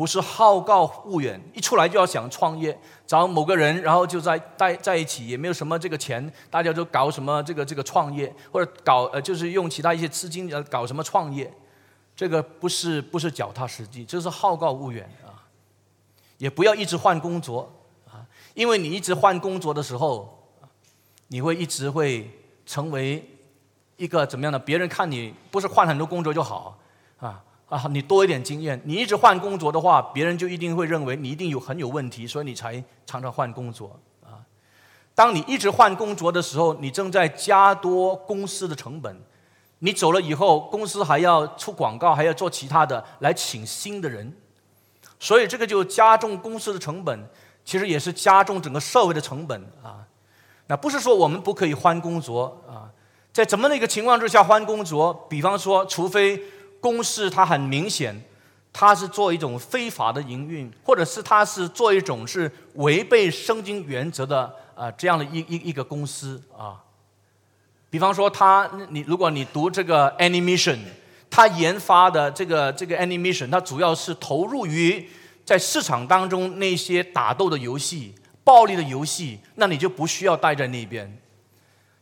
[0.00, 11.52] 不是好高骛远，一出来就要想创业，找某个人，然后就在在在一起，也没有什么这个钱，大家就搞什么这个这个创业，或者搞呃就是用其他一些资金呃搞什么创业，
[12.16, 15.44] 这个不是不是脚踏实地，这是好高骛远啊！
[16.38, 17.70] 也不要一直换工作
[18.10, 18.24] 啊，
[18.54, 20.48] 因为你一直换工作的时候，
[21.28, 23.22] 你会一直会成为
[23.98, 24.58] 一个怎么样的？
[24.58, 26.78] 别人看你不是换很多工作就好
[27.18, 27.44] 啊。
[27.70, 34.42] 啊，你多一点经验，你一直换工作的话，别人就一定会认为你一定有很有问题，所以你才常常换工作啊。
[35.14, 39.16] 当你一直换工作的时候，你正在加多公司的成本。
[39.78, 44.36] 你走了以后，公司还要出广告，还要做其他的来请新的人，
[45.20, 47.28] 所以这个就加重公司的成本，
[47.64, 50.04] 其实也是加重整个社会的成本啊。
[50.66, 52.90] 那不是说我们不可以换工作啊，
[53.32, 55.14] 在怎么的一个情况之下换工作？
[55.30, 56.42] 比方说，除非。
[56.80, 58.18] 公司它很明显，
[58.72, 66.80] 它是做一种非法的营运，或者是它是做一种是违背圣经原则的啊这样的一一一个公司啊。
[67.90, 70.78] 比方说，它你如果你读这个 animation，
[71.28, 75.08] 它研发的这个这个 animation，它主要是投入于
[75.44, 78.14] 在市场当中那些打斗的游戏、
[78.44, 81.20] 暴力的游戏，那你就不需要待在那边。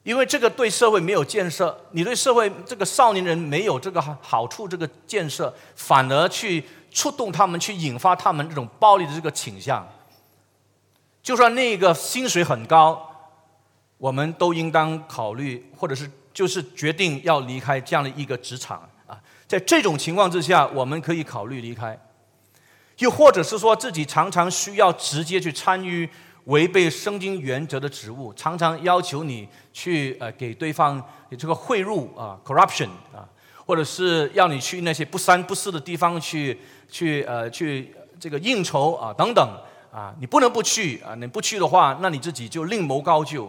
[0.08, 9.86] 因为这个对社会没有建设，你对社会这个少年人没有这个好处，这个建设反而去触动他们，去引发他们这种暴力的这个倾向。
[11.22, 13.06] 就算那个薪水很高，
[13.98, 19.20] 我们都应当考虑，或者是就是决定要离开这样的一个职场啊。
[19.46, 22.00] 在这种情况之下，我们可以考虑离开，
[23.00, 26.08] 又或者是说自己常常需要直接去参与。
[26.48, 31.02] 违背圣经原则的职务，常常要求你去呃给对方
[31.36, 33.28] 这个贿赂啊，corruption 啊，
[33.66, 39.46] 或者是要你去那些不三不四的地方去去呃去这个应酬啊等等
[39.92, 43.44] 啊，你不能不去啊，你不去的话，那你自己就另谋高就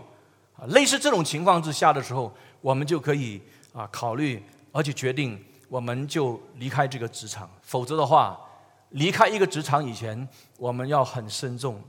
[0.57, 0.67] 啊。
[0.67, 2.29] 类似这种情况之下的时候，
[2.59, 3.41] 我们就可以
[3.71, 4.43] 啊考虑，
[4.73, 7.49] 而且决定我们就离开这个职场。
[7.61, 8.37] 否则的话，
[8.89, 10.27] 离开一个职场以前，
[10.57, 11.81] 我们要很慎重。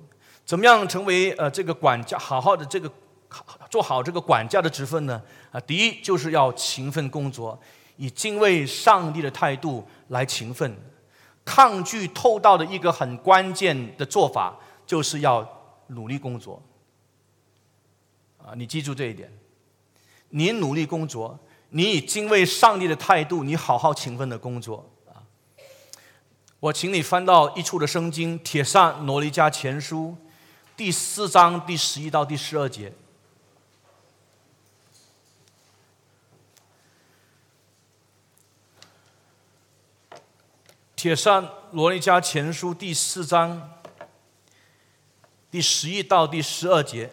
[0.51, 2.91] 怎么样成为呃这个管家，好好的这个
[3.71, 5.23] 做好这个管家的职分呢？
[5.53, 7.57] 啊，第一就是要勤奋工作，
[7.97, 10.77] 以敬畏上帝的态度来勤奋。
[11.45, 15.49] 抗拒偷盗的一个很关键的做法，就是要
[15.87, 16.61] 努力工作。
[18.39, 19.33] 啊，你记住这一点，
[20.31, 21.39] 你努力工作，
[21.69, 24.85] 你以敬畏上帝的态度，你好好勤奋的工作。
[25.07, 25.23] 啊，
[26.59, 30.17] 我请你翻到一处的圣经《铁扇罗尼迦前书》。
[30.81, 32.91] 第四章第十一到第十二节，
[40.97, 43.74] 《铁扇罗尼加前书》第四章
[45.51, 47.12] 第十一到第十二节。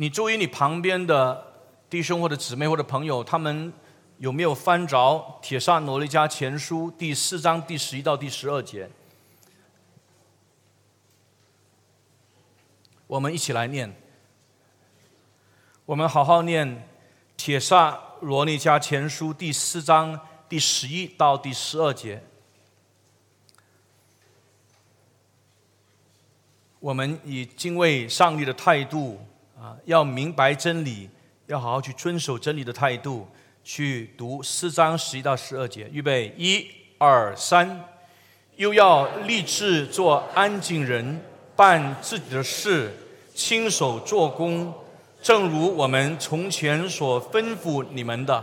[0.00, 1.52] 你注意，你旁边的
[1.90, 3.70] 弟兄或者姊妹或者朋友，他们
[4.16, 4.96] 有没有翻着
[5.42, 8.88] 《铁扇罗利加前书》第四章第十一到第十二节？
[13.06, 13.94] 我们一起来念。
[15.84, 16.66] 我们好好念
[17.36, 22.24] 《铁扇罗尼加前书》第四章第十一到第十二节。
[26.78, 29.20] 我们以敬畏上帝的态度。
[29.60, 31.10] 啊，要明白真理，
[31.46, 33.28] 要好好去遵守真理的态度，
[33.62, 35.86] 去读四章十一到十二节。
[35.92, 37.84] 预备，一、二、三。
[38.56, 41.20] 又要立志做安静人，
[41.54, 42.90] 办自己的事，
[43.34, 44.72] 亲手做工，
[45.20, 48.42] 正如我们从前所吩咐你们的，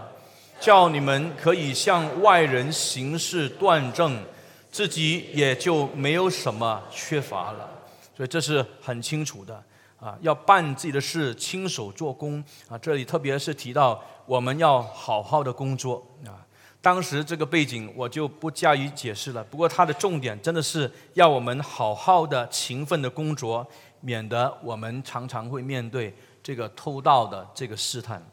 [0.59, 4.23] 叫你们可以向外人行事端正，
[4.71, 7.69] 自己也就没有什么缺乏了。
[8.15, 9.63] 所以这是很清楚的。
[9.99, 12.77] 啊，要办自己的事，亲手做工啊！
[12.77, 16.45] 这里特别是提到我们要好好的工作啊。
[16.79, 19.43] 当时这个背景我就不加以解释了。
[19.43, 23.67] 不过它的重点真的是要我们好好的勤奋的工作，
[23.99, 28.23] 免得我们常常会面对这个偷盗的这个试探。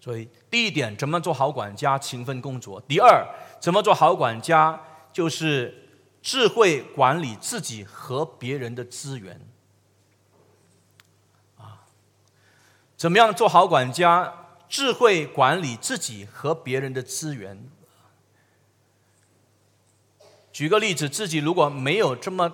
[0.00, 3.26] 所以第一点，怎么做好管家，勤奋工作；第二，
[3.60, 4.80] 怎么做好管家，
[5.12, 5.88] 就是
[6.22, 9.38] 智慧管理自己和别人的资源。
[12.96, 14.32] 怎么样做好管家？
[14.68, 17.68] 智慧管理自己和别人的资源。
[20.50, 22.52] 举个例子，自己如果没有这么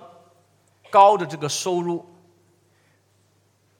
[0.91, 2.05] 高的这个收入，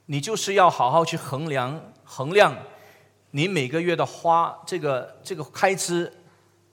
[0.08, 2.58] 你就是要好好去衡量衡量
[3.30, 6.12] 你每个月的花这个这个开支，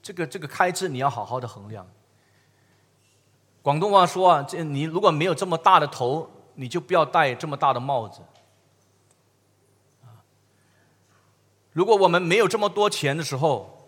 [0.01, 1.87] 这个这个开支你要好好的衡量。
[3.61, 8.21] 广东话说啊，这你如果没有这么大的头，你就不要戴这么大的帽子。
[11.73, 13.87] 如果我们没有这么多钱的时候，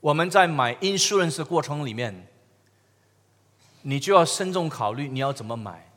[0.00, 2.26] 我们在买 insurance 的过程里面，
[3.82, 5.90] 你就要慎重考虑你要怎么买。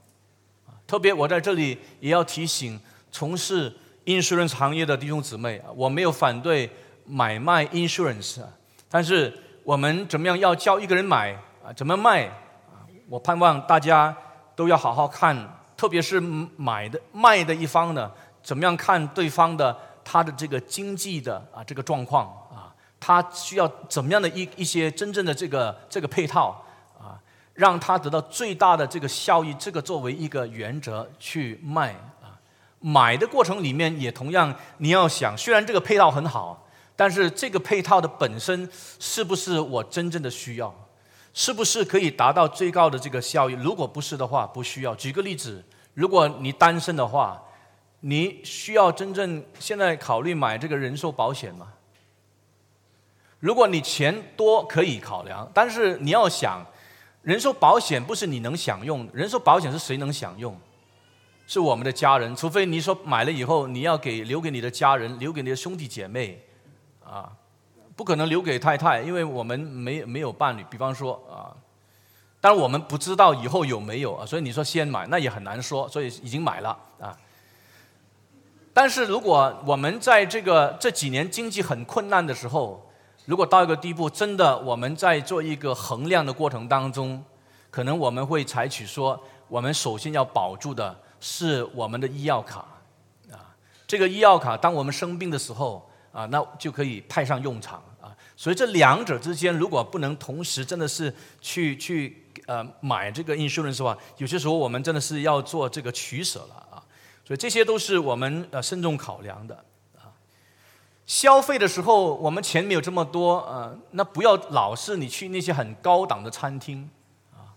[0.86, 2.80] 特别我在这里也要提醒
[3.10, 3.74] 从事
[4.06, 6.70] insurance 行业的弟兄姊妹，我没有反对
[7.06, 8.42] 买卖 insurance，
[8.90, 9.34] 但是
[9.64, 11.32] 我们怎么样要教一个人买
[11.64, 12.84] 啊，怎么卖啊？
[13.08, 14.14] 我盼望大家
[14.58, 15.38] 都要好好看，
[15.78, 18.12] 特别是买的卖的一方呢，
[18.44, 19.78] 怎么样看对方的。
[20.10, 26.64] 他的这个经济的啊这个状况啊，他需要怎么样的一一些真正的这个这个配套
[26.98, 27.20] 啊，
[27.54, 31.92] 让他得到最大的这个效益，这个作为一个原则去卖
[32.22, 32.40] 啊。
[32.80, 40.74] 买的过程里面也同样，你要想，虽然这个配套很好，但是这个配套的本身是不是我真正的需要？
[41.34, 43.54] 是不是可以达到最高的这个效益？
[43.56, 44.96] 如果不是的话，不需要。
[44.96, 45.62] 举个例子，
[45.94, 47.44] 如果你单身的话。
[48.00, 51.74] 你需要真正现在考虑买这个人寿保险吗？
[53.40, 56.66] 如果你钱多可以考量，但是你要想，
[57.22, 60.58] 人寿保险不是你能享用，人寿保险是谁能享用？
[61.46, 66.44] 是我们的家人，除非你说买了以后你要给留给你的家人，留给你的兄弟姐妹，
[67.06, 67.32] 啊，
[67.96, 70.66] 不可能留给太太，因为我们没没有伴侣。
[70.70, 71.56] 比方说啊，
[72.42, 76.78] 当然我们不知道以后有没有啊，所以你说先买那也很难说，所以已经买了。
[78.78, 82.88] 但是如果我们在这个这几年经济很困难的时候，
[83.26, 87.24] 如果到一个地步，真的我们在做一个衡量的过程当中，
[87.72, 92.68] 可能我们会采取说，我们首先要保住的是我们的医药卡，
[93.32, 93.50] 啊，
[93.88, 98.16] 这个医药卡当我们生病的时候，啊，那就可以派上用场啊。
[98.36, 101.12] 所以这两者之间如果不能同时真的是
[101.42, 106.67] 去去呃买这个 insurance 的话，有些时候我们真的是要做这个取舍了。
[107.28, 109.54] 所以这些都是我们呃慎重考量的
[109.98, 110.16] 啊。
[111.06, 116.90] 消费的时候，我们钱没有这么多呃，那不要老是你去那些很高档的餐厅
[117.34, 117.52] 啊，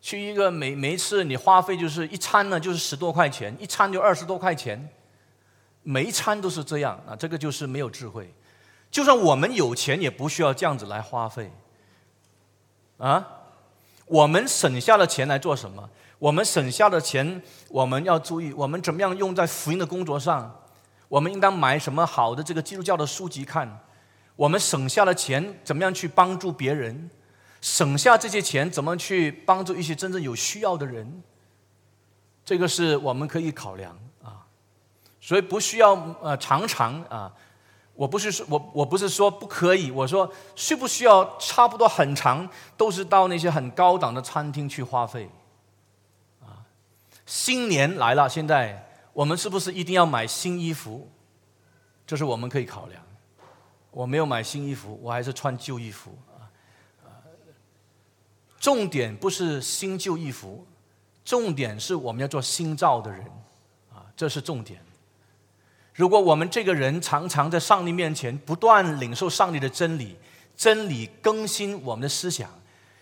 [0.00, 4.88] 去一个每每一次你花费就是一餐呢就是十多块钱，一餐就二十多块钱，
[5.82, 8.32] 每一餐都是这样啊，这个就是没有智慧。
[8.88, 11.50] 就算我们有钱，也不需要这样子来花费
[12.98, 13.26] 啊。
[14.06, 15.90] 我们省下的钱来做什么？
[16.22, 20.56] 我们省下的钱，我们要注意，我们怎么样用在福音的工作上？
[21.08, 23.80] 我们应当买什么好的这个基督教的书籍看？
[24.36, 27.10] 我们省下的钱，怎么样去帮助别人？
[27.60, 31.24] 省下这些钱，怎么去帮助一些真正有需要的人？
[32.44, 34.46] 这个是我们可以考量啊。
[35.20, 37.32] 所以不需要呃常常啊，
[37.94, 45.28] 我不是说我我不是说不可以，我说需不需要差不多很长，都是到那些很高档的餐厅去花费。
[47.32, 51.10] 新年来了，现在我们是不是一定要买新衣服？
[52.06, 53.02] 这是我们可以考量。
[53.90, 56.44] 我没有买新衣服，我还是穿旧衣服啊。
[58.60, 60.66] 重点不是新旧衣服，
[61.24, 63.24] 重点是我们要做新造的人
[63.90, 64.78] 啊，这是重点。
[65.94, 70.18] 如果我们这个人常常在上帝面前不断领受上帝的真理，
[70.54, 72.50] 真理更新我们的思想，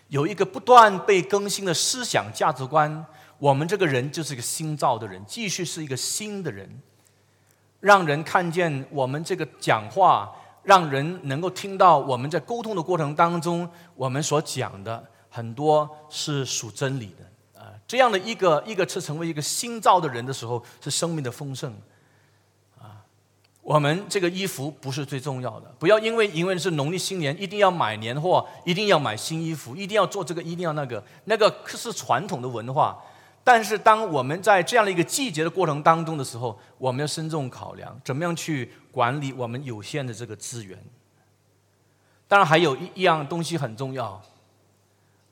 [0.07, 3.05] 有一个不断被更新的思想价值观。
[3.41, 6.69] 我们这个人就是一个新造的人，继续是一个新的人，
[7.79, 10.31] 让人看见我们这个讲话，
[10.61, 17.73] 让人能够听到我们在沟通的过程当中，我们所讲的很多是属真理的啊。
[17.87, 21.73] 这样的一个一个是成为一个新造的人的时候，是生命的丰盛
[22.79, 23.01] 啊。
[23.63, 33.03] 我们这个衣服不是最重要的，不要因为因为是农历新年，一定要买年货，一定要买新衣服，一定要做这个，一定要那个，那个是传统的文化。
[33.43, 40.77] 但是，当我们在这样的一个季节的过程当中的时候，我们要慎重考量，怎么样去管理我们有限的这个资源。
[42.27, 44.21] 当然，还有一一样东西很重要，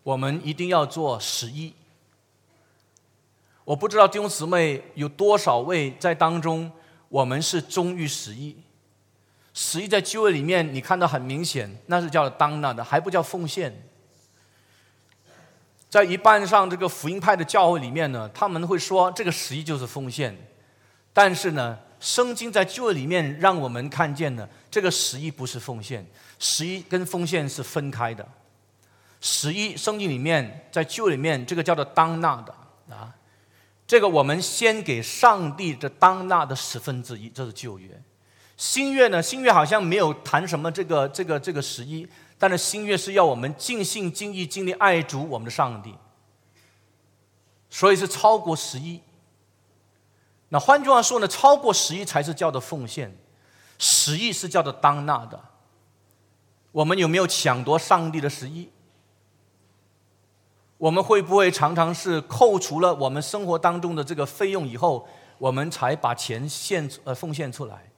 [0.01, 1.73] 我们一定要做十一。
[3.63, 6.71] 我不知道弟兄姊妹有多少位在当中，
[7.09, 8.57] 我们是忠于十一。
[9.53, 13.88] 十一在聚会里面，你看到很明显，那是叫当纳的，还不叫奉献。
[15.89, 20.37] 在一半上，这个福音派的教会里面呢，他们会说这个十一就是奉献，
[21.11, 26.05] 但是呢，圣经在旧约里面让我们看见呢，这个十一不是奉献，
[26.37, 28.27] 十一跟奉献是分开的。
[29.19, 32.53] 十一圣经里面在旧里面这个叫做当纳的
[32.95, 33.11] 啊，
[33.87, 37.89] 这个我们先给上帝的当纳的十分之一，这是旧约。
[38.55, 42.07] 新约呢，新约好像没有谈什么这个这个这个十一，
[42.39, 45.93] 但是新约是要我们尽心尽意尽力爱主我们的上帝，
[47.69, 49.01] 所以是超过十一。
[50.47, 53.15] 那换句话说呢，超过十一才是叫做奉献，
[53.77, 55.39] 十一是叫做当纳的。
[56.71, 58.71] 我们有没有抢夺上帝的十一？
[60.77, 65.05] 我们会不会常常是扣除了我们生活当中的这个费用以后，
[65.37, 67.88] 我们才把钱献呃奉献出来？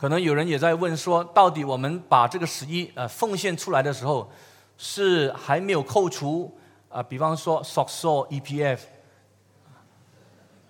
[0.00, 4.30] 可能有人也在问说，到底我们把这个十一呃奉献出来的时候，
[4.78, 6.50] 是还没有扣除
[6.88, 7.02] 啊？
[7.02, 8.78] 比方说 s o c o EPF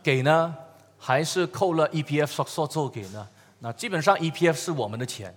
[0.03, 0.53] 给呢，
[0.99, 3.29] 还是扣了 EPF s o c o 之后给呢？
[3.61, 5.33] 那基本上 EPF 是我们的钱。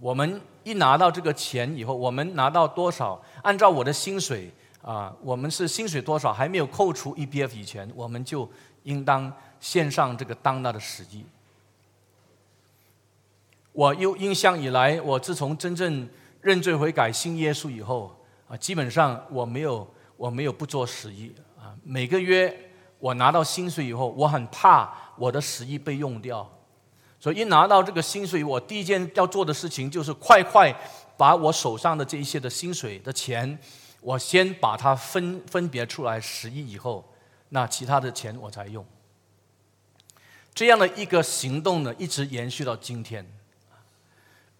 [0.00, 3.20] 我们一拿到这个钱以后，我们拿到多少？
[3.42, 4.50] 按照我的薪水
[4.80, 8.50] 啊，我们是薪水多少还没有扣除 E P F 以前，我们就
[8.84, 11.26] 应当献上这个当纳的十亿。
[13.72, 16.08] 我有印象以来，我自从真正
[16.40, 18.14] 认罪悔改信耶稣以后
[18.48, 21.74] 啊，基本上我没有我没有不做十亿啊。
[21.84, 26.48] 每个月我拿到薪水以后，我很怕我的十亿被用掉。
[27.20, 30.74] 所以一拿到这个薪水，我第一件要做的事情就是快快
[31.16, 33.58] 把我手上的这一些的薪水的钱，
[34.00, 37.04] 我先把它分分别出来十亿以后，
[37.50, 38.84] 那其他的钱我才用。
[40.54, 43.24] 这样的一个行动呢，一直延续到今天。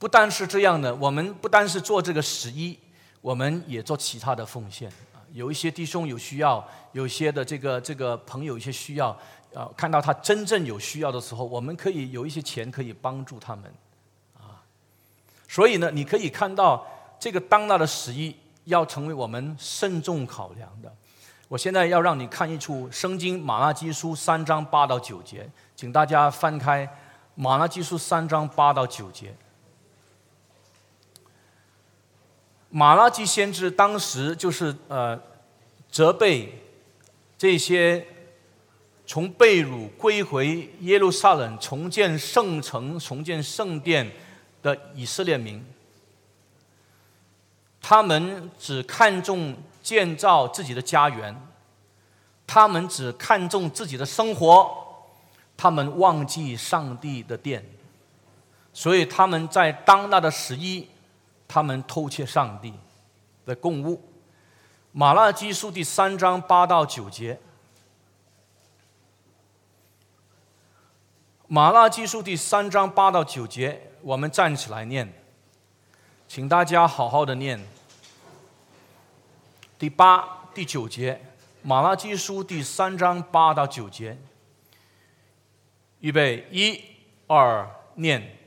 [0.00, 2.76] 不单是这样的，我们不单是做这个十一，
[3.20, 4.90] 我们也做其他的奉献。
[5.32, 9.16] 有一些弟兄有需要，有些的这个这个朋友有些需要。
[9.52, 13.64] 啊，看到他真正有需要的时候，我们可以有一些钱可以帮助他们，
[14.38, 14.62] 啊，
[15.48, 16.86] 所以呢，你可以看到
[17.18, 18.32] 这个当纳的十一
[18.66, 20.94] 要成为我们慎重考量的。
[21.48, 26.86] 我现在要让你看一出《圣经·马拉基书》三章八到九节，请大家翻开
[27.34, 29.34] 《马拉基书》三章八到九节。
[32.70, 35.20] 马拉基先知当时就是呃
[35.90, 36.62] 责备
[37.36, 38.06] 这些。
[39.06, 44.08] 从被掳归回耶路撒冷，重建圣城、重建圣殿
[44.62, 45.60] 的以色列民，
[47.82, 51.34] 他们只看重建造自己的家园，
[52.46, 54.70] 他们只看重自己的生活，
[55.56, 57.68] 他们忘记上帝的殿，
[58.72, 60.86] 所以他们在当纳的十一，
[61.50, 62.72] 他们偷窃上帝
[63.44, 64.00] 的供物。
[64.92, 67.40] 马拉基书第三章八到九节。
[71.48, 75.12] 马拉基书第三章八到九节，我们站起来念，
[76.28, 77.60] 请大家好好的念。
[79.76, 81.20] 第八、第九节，
[81.62, 84.16] 马拉基书第三章八到九节，
[85.98, 86.80] 预备，一、
[87.26, 88.39] 二，念。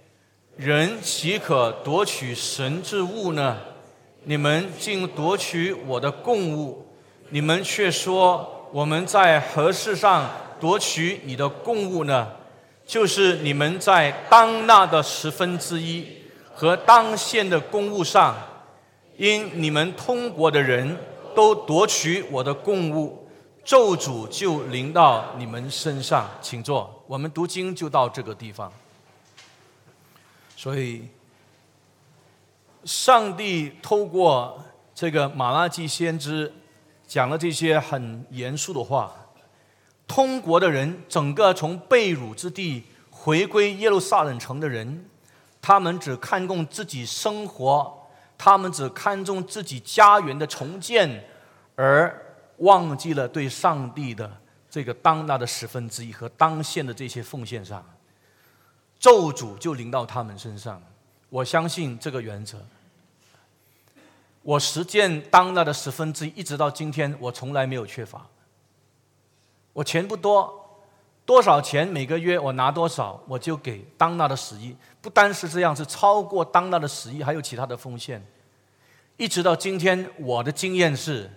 [0.56, 3.58] 人岂可夺取神之物呢？
[4.26, 6.86] 你们竟夺取我的供物，
[7.30, 10.30] 你们却说我们在何事上
[10.60, 12.28] 夺取你的供物呢？
[12.86, 16.06] 就是你们在当纳的十分之一
[16.54, 18.36] 和当献的公物上，
[19.18, 20.96] 因你们通国的人
[21.34, 23.28] 都夺取我的供物，
[23.66, 26.30] 咒诅就临到你们身上。
[26.42, 28.72] 请坐，我们读经就到这个地方。
[30.64, 31.10] 所以，
[32.86, 34.64] 上帝透过
[34.96, 36.54] 这个马拉基先知
[37.06, 39.14] 讲了这些很严肃的话。
[40.08, 45.04] 通国的人，整个从被掳之地回归耶路撒冷城的人，
[45.62, 48.08] 他们只看重自己生活，
[48.38, 51.26] 他们只看重自己家园的重建，
[51.76, 52.26] 而
[52.60, 54.32] 忘记了对上帝的
[54.70, 57.86] 这个当纳的十分之一和当献的这些奉献上，
[59.04, 60.82] 咒诅就临到他们身上。
[61.28, 62.66] 我相信这个原则，
[64.42, 68.26] 我实践当纳的十分之一，一直到今天，我从来没有缺乏。
[69.74, 70.82] 我钱不多，
[71.26, 74.74] 多少钱每个月我拿多少，我就给当纳的十亿。
[75.02, 78.26] 不单是这样，是超过当纳的十亿，还有其他的奉献。
[79.18, 81.30] 一直到今天，我的经验是，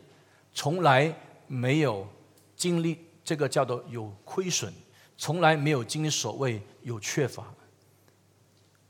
[0.55, 1.13] 从来
[1.49, 2.07] 没有
[2.55, 4.73] 经历这个叫做有亏损，
[5.19, 7.43] 从来没有经历所谓有缺乏。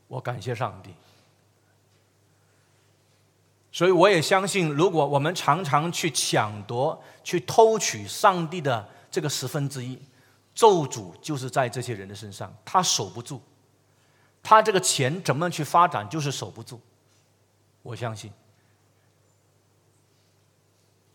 [0.08, 0.94] 我感谢上帝。
[3.72, 8.88] 所以我也相信，如果我们常常去抢夺、去偷取上帝的。
[9.08, 9.98] 这个十分之一，
[10.54, 13.40] 咒诅就是在这些人的身上，他守不住，
[14.42, 16.78] 他这个钱怎么去发展就是守不住，
[17.82, 18.30] 我相信。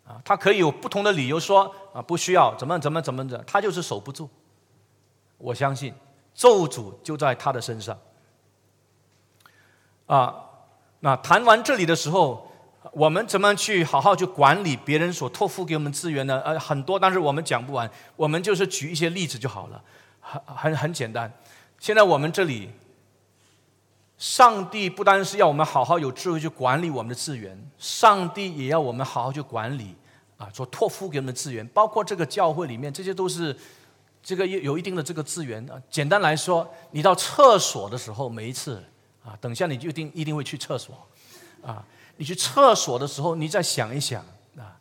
[0.08, 4.28] 啊，他可以有不同的理由说啊，不需要怎么怎么怎么的，他就是守不住。
[5.38, 5.94] 我相信
[6.34, 7.96] 咒诅就在他的身上。
[10.14, 10.36] 啊，
[11.00, 12.48] 那谈完这里的时候。
[12.94, 16.42] 我们怎么去好好去管理别人所托付给我们资源呢？
[16.44, 17.90] 呃，很多，但是我们讲不完。
[18.16, 19.82] 我们就是举一些例子就好了，
[20.20, 21.32] 很很很简单。
[21.80, 22.70] 现在我们这里，
[24.18, 29.96] 上帝不单是要我们好好有智慧去管理我们的资源，上帝也要我们好好去管理
[30.38, 33.56] 啊，所托付给我们的资源，包括这个教会里面，这些都是
[34.24, 35.80] 这个有有一定的这个资源啊。
[35.90, 38.84] 简单来说，你到厕所的时候，每一次
[39.24, 41.08] 啊，等下你就一定一定会去厕所
[41.64, 41.86] 啊。
[42.18, 44.24] 你去厕所的时候，你再想一想
[44.58, 44.78] 啊，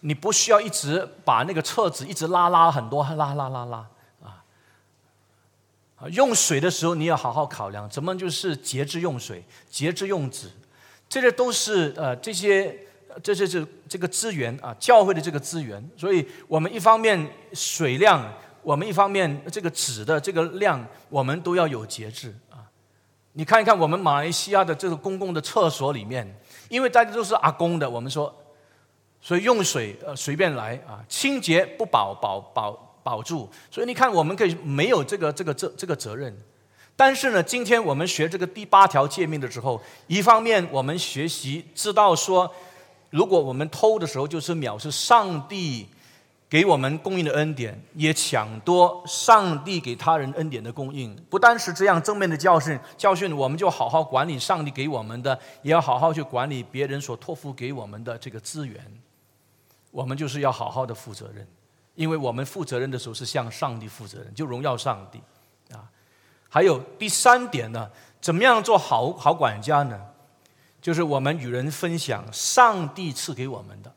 [0.00, 3.86] 你不需要一直把那个厕纸一直拉拉很多，拉拉拉拉
[4.22, 4.44] 啊。
[5.96, 10.50] 啊，用水的时候你要好好考量，怎么就是节制用水、节制用纸，
[11.08, 12.76] 这些都是呃这些
[13.22, 15.82] 这这是这个资源啊，教会的这个资源。
[15.96, 18.32] 所以我们一方面水量，
[18.62, 22.34] 我们一方面这个纸的这个量，我们都要有节制。
[23.32, 26.38] 你看一看我们马来西亚的这个公共的厕所里面。
[26.68, 28.34] 因为大家都是阿公的，我们说，
[29.20, 32.72] 所以用水呃随便来啊，清洁不保保保
[33.02, 36.34] 保住，所以你看我们可以没有这个这个这这个责任，
[36.96, 42.50] 但是呢，今天我们学这个第八条诫命的时候，一方面我们学习知道说，
[43.10, 45.86] 如果我们偷的时候，就是藐视上帝。
[46.52, 51.16] 给我们供应的恩典，也抢夺上帝给他人恩典的供应。
[51.30, 58.78] 不单是这样正面的教训，教训我们就好好管理上帝给我们的，也要好好去管理别人所托付给我们的这个资源。
[59.90, 61.48] 我们就是要好好的负责任，
[61.94, 65.22] 因为我们负责任的时候是向上帝负责任，就荣耀上帝
[65.74, 65.88] 啊。
[66.50, 67.88] 还有第三点呢，
[68.20, 69.98] 怎么样做好好管家呢？
[70.82, 73.90] 就是我们与人分享上帝赐给我们的。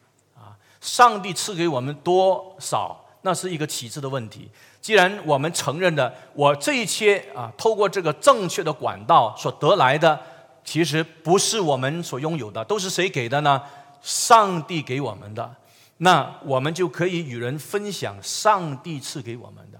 [0.86, 4.48] 上帝赐给我们多少，那是一个启示的问题。
[4.80, 10.22] 既然我们承认的，我这一切啊，透过这个正确的管道所得来的，
[10.64, 13.60] 其实不是我们所拥有的，都是谁给的呢？
[14.04, 15.56] 上帝给我们的。
[15.98, 19.80] 那我们就可以与人分享上帝赐给我们的。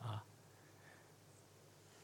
[0.00, 0.24] 啊，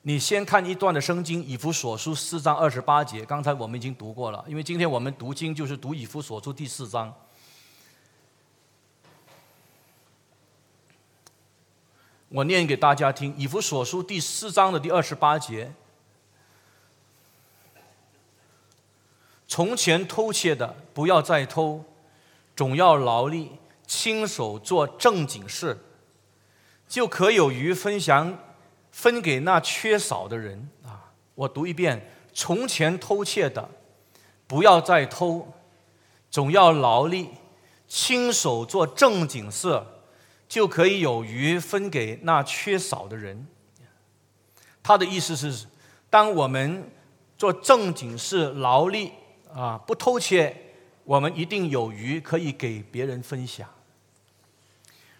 [0.02, 7.10] 你先看一段的圣经，以弗所书四章二十八节，刚才我们已经读过了，因为今天我们读经就是读以弗所书第四章。
[12.30, 15.72] 我念给大家听，《以弗所书》第四章的第二十八节：
[19.46, 21.82] 从前偷窃的，不要再偷，
[22.54, 23.52] 总要劳力，
[23.86, 25.78] 亲手做正经事，
[26.86, 28.38] 就可有余分享，
[28.92, 30.68] 分给那缺少的人。
[30.84, 31.10] 啊！
[31.34, 33.70] 我读一遍：从前偷窃的，
[34.46, 35.54] 不要再偷，
[36.30, 37.30] 总要劳力，
[37.86, 39.82] 亲手做正经事。
[40.48, 43.46] 就可以有余分给那缺少的人。
[44.82, 45.66] 他的意思是，
[46.08, 46.90] 当我们
[47.36, 49.12] 做正经事、劳力
[49.52, 50.56] 啊，不偷窃，
[51.04, 53.68] 我们一定有余可以给别人分享。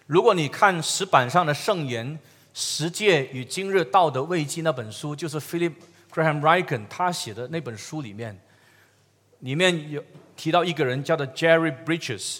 [0.07, 2.17] 如果你看石板上的圣言
[2.51, 5.73] 《十诫与今日道德危机》那本书，就是 Philip
[6.11, 8.41] Graham Riken 他写的那本书里面，
[9.41, 10.03] 里面有
[10.35, 12.39] 提到一个人叫做 Jerry Bridges，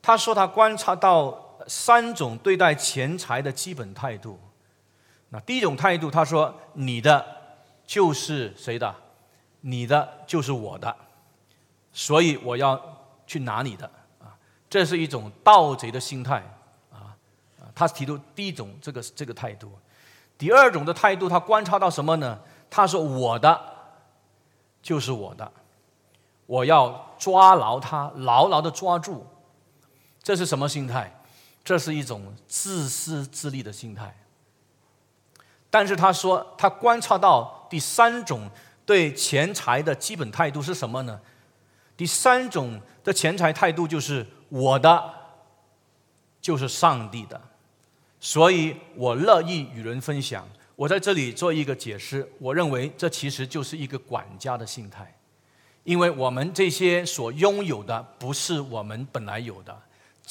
[0.00, 1.51] 他说他观察到。
[1.68, 4.38] 三种对待钱财的基本态度。
[5.30, 7.24] 那第一种态度，他说：“你的
[7.86, 8.94] 就是谁的？
[9.60, 10.94] 你的就是我的，
[11.92, 12.80] 所以我要
[13.26, 13.90] 去拿你的。”
[14.20, 14.36] 啊，
[14.68, 16.42] 这是一种盗贼的心态。
[16.92, 17.16] 啊，
[17.74, 19.72] 他提出第一种这个这个态度。
[20.36, 22.38] 第二种的态度，他观察到什么呢？
[22.68, 23.60] 他说：“我的
[24.82, 25.50] 就是我的，
[26.46, 29.26] 我要抓牢它，牢牢的抓住。”
[30.22, 31.12] 这是什么心态？
[31.64, 34.16] 这是一种自私自利的心态，
[35.70, 38.50] 但是他说，他观察到第三种
[38.84, 41.20] 对钱财的基本态度是什么呢？
[41.96, 45.14] 第三种的钱财态度就是我的，
[46.40, 47.40] 就是上帝的，
[48.18, 50.44] 所以我乐意与人分享。
[50.74, 55.16] 我在这里做一个解释，我认为这其实就是一个管家的心态，
[55.84, 59.80] 因为我们这些所拥有的不是我们本来有的。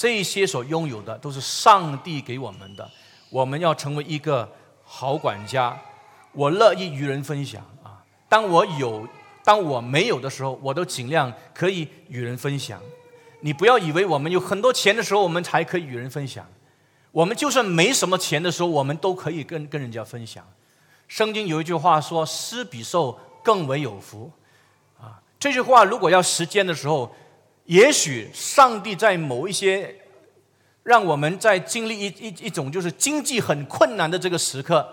[0.01, 2.89] 这些所拥有的都是上帝给我们的，
[3.29, 4.51] 我们要成为一个
[4.83, 5.79] 好管家。
[6.31, 8.01] 我乐意与人分享啊！
[8.27, 9.07] 当我有、
[9.43, 12.81] 当我没有的时候，我都尽量可以与人分享。
[13.41, 16.47] 你不要以为我们有很多钱的时候，我们才可以与人分享。
[17.11, 20.43] 我们就算没什么钱的时候，我们都可以跟跟人家分享。
[21.07, 24.31] 圣经有一句话说：“施比受更为有福。”
[24.99, 27.15] 啊，这句话如果要实践的时候，
[27.71, 29.95] 也许上帝在某一些
[30.83, 34.85] 让我们在经历一一一种就是经济很困难的这个时刻，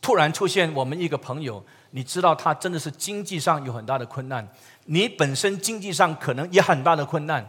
[0.00, 4.48] 突然出现我们一个朋友，你知道他真的是经济上有很大的困难，
[4.84, 7.44] 你本身经济上可能也很大的困难，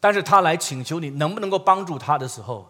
[0.00, 2.68] 但是他来请求你能不能够帮助他的时候，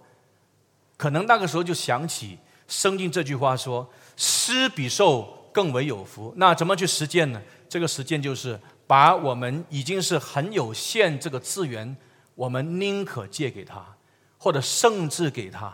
[0.99, 2.37] 可能那个时候就想起
[2.69, 7.41] 圣经这句话说：“施比受更为有福。”那怎么去实践呢？
[7.69, 11.97] 这个实践就是把我们已经是很有限这个资源。
[12.35, 13.85] 我们宁可借给他，
[14.39, 15.71] 或者甚至给他。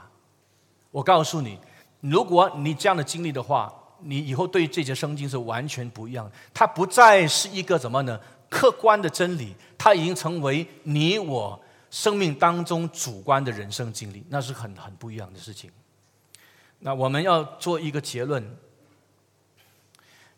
[0.90, 1.58] 我告诉你，
[2.00, 6.28] 如果你这样的经历的话，你以后对这节圣经是完全不一样。
[6.52, 8.18] 它不再是一个怎么呢？
[8.50, 15.70] 客观的真理，它已经成为你我生命当中主观的人生经历，那是很很不一样的事情。
[16.80, 18.44] 那我们要做一个结论。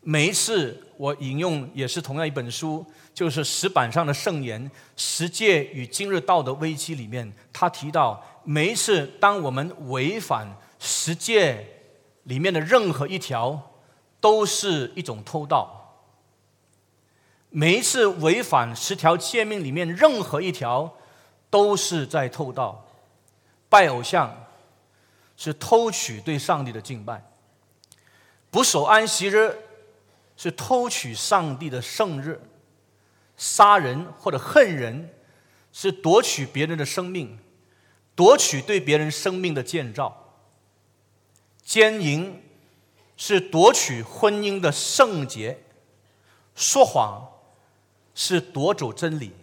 [0.09, 2.83] 每一次我引用也是同样一本书。
[3.13, 4.59] 就是石板上的圣言，
[4.95, 10.47] 《十诫与今日道德危机》里面，他提到，每一次当我们违反
[10.79, 11.63] 十诫
[12.23, 13.71] 里面的任何一条，
[14.19, 15.99] 都是一种偷盗；
[17.49, 20.95] 每一次违反十条诫命里面任何一条，
[21.51, 22.87] 都是在偷盗。
[23.67, 24.47] 拜偶像
[25.37, 27.21] 是偷取对上帝的敬拜；
[28.49, 29.55] 不守安息日
[30.39, 32.41] 是偷取上帝的圣日。
[33.35, 35.13] 杀人或者恨人，
[35.73, 37.37] 是夺取别人的生命，
[38.15, 40.11] 夺取对别人生命的建造；
[41.61, 42.41] 奸淫
[43.17, 45.55] 是夺取婚姻的圣洁；
[46.55, 47.29] 说谎
[48.13, 49.33] 是夺走真理。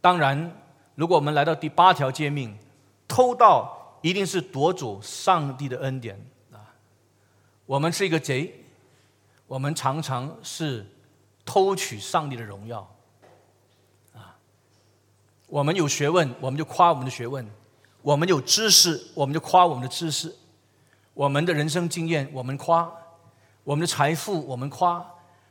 [0.00, 0.56] 当然，
[0.94, 2.56] 如果我们来到第八条诫命，
[3.08, 6.74] 偷盗一定是夺走上帝的恩典啊！
[7.66, 8.63] 我们是一个贼，
[9.54, 10.84] 我们常常是。
[11.46, 12.90] 偷取上帝的荣耀，
[14.14, 14.34] 啊！
[15.46, 17.44] 我们有学问，我们就夸我们的学问；
[18.00, 20.30] 我们有知识，我们就夸我们的知识；
[21.12, 22.90] 我们的人生经验，我们夸；
[23.62, 25.04] 我们的财富，我们夸；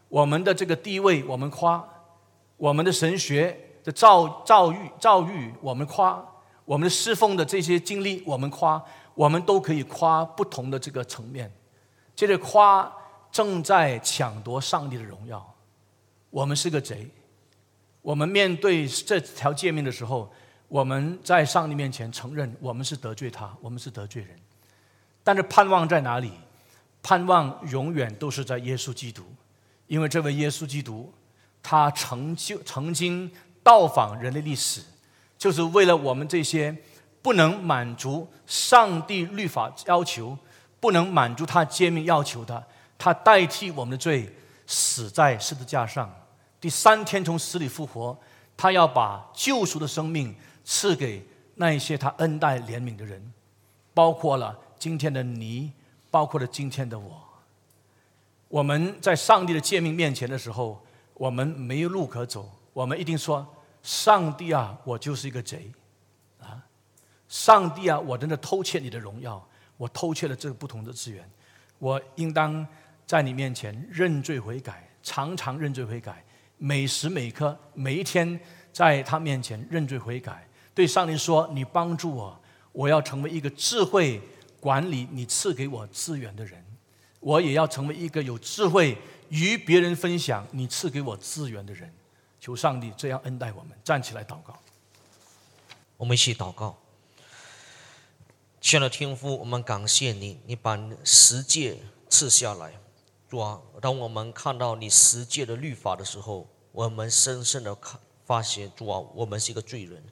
[0.10, 1.88] 我们的这个地位，我们夸；
[2.58, 6.26] 我们的神学的造造育造育，我们夸；
[6.66, 8.84] 我们的侍奉的这些经历，我们夸。
[9.14, 11.54] 我们都可以夸不同的这个层面，
[12.16, 12.92] 接着夸
[13.34, 15.54] 正在抢夺上帝的荣耀。
[16.30, 17.10] 我们是个贼，
[18.02, 20.32] 我们面对这条诫命的时候，
[20.68, 24.40] 我们在上帝面前承认我们是得罪他，我们是得罪人。
[25.24, 26.32] 但是盼望在哪里？
[27.02, 29.24] 盼望永远都是在耶稣基督，
[29.88, 31.12] 因为这位耶稣基督，
[31.62, 33.30] 他成就曾经
[33.62, 34.82] 到访人类历史，
[35.38, 36.76] 就是为了我们这些
[37.22, 40.38] 不能满足上帝律法要求、
[40.80, 42.66] 不能满足他诫命要求的，
[43.04, 44.34] 他代替我们的罪
[44.66, 46.10] 死在十字架上。
[46.62, 48.18] 第三天从死里复活，
[48.56, 50.34] 他要把救赎的生命
[50.64, 51.22] 赐给
[51.56, 53.34] 那一些他恩待怜悯的人，
[53.94, 55.74] 包括了今天的你，
[56.10, 57.22] 包括了今天的我。
[58.48, 60.82] 我们在上帝的诫命面前的时候，
[61.16, 63.46] 我们没有路可走，我们一定说
[63.84, 65.70] ：“上帝啊，我就是一个贼
[66.40, 66.64] 啊！
[67.28, 69.46] 上帝啊，我真的偷窃你的荣耀，
[69.76, 71.30] 我偷窃了这个不同的资源，
[71.80, 72.66] 我应当
[73.06, 76.24] 在你面前认罪悔改，常常认罪悔改。”
[76.58, 78.40] 每时每刻，每一天，
[78.72, 82.40] 在他面前认罪悔改，对上帝说：“你帮助我，
[82.72, 84.22] 我要成为一个智慧
[84.62, 86.64] 管理你赐给我资源的人。
[87.20, 88.98] 我也要成为一个有智慧
[89.28, 91.92] 与别人分享你赐给我资源的人。”
[92.40, 93.78] 求上帝这样恩待我们。
[93.84, 94.58] 站起来祷告，
[95.98, 96.78] 我们一起祷告。
[98.62, 101.78] 亲爱的天父，我们感谢你，你把十诫
[102.10, 102.72] 赐下来。
[103.34, 110.04] 主啊，当我们看到你十诫的律法的时候，我们深深的看发现，主啊，我们是一个罪人，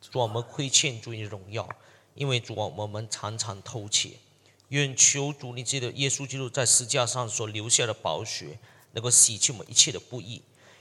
[0.00, 1.68] 主啊，我们亏欠主你的荣耀，
[2.14, 4.20] 因为主啊，我们常常偷窃。
[4.68, 8.60] 愿求主你记得耶稣基督在十字架上所留下的宝血，
[8.92, 10.40] 能够洗去我们一切的不义。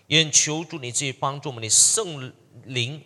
[0.09, 2.31] 愿求主你自己帮助我们的圣
[2.65, 3.03] 灵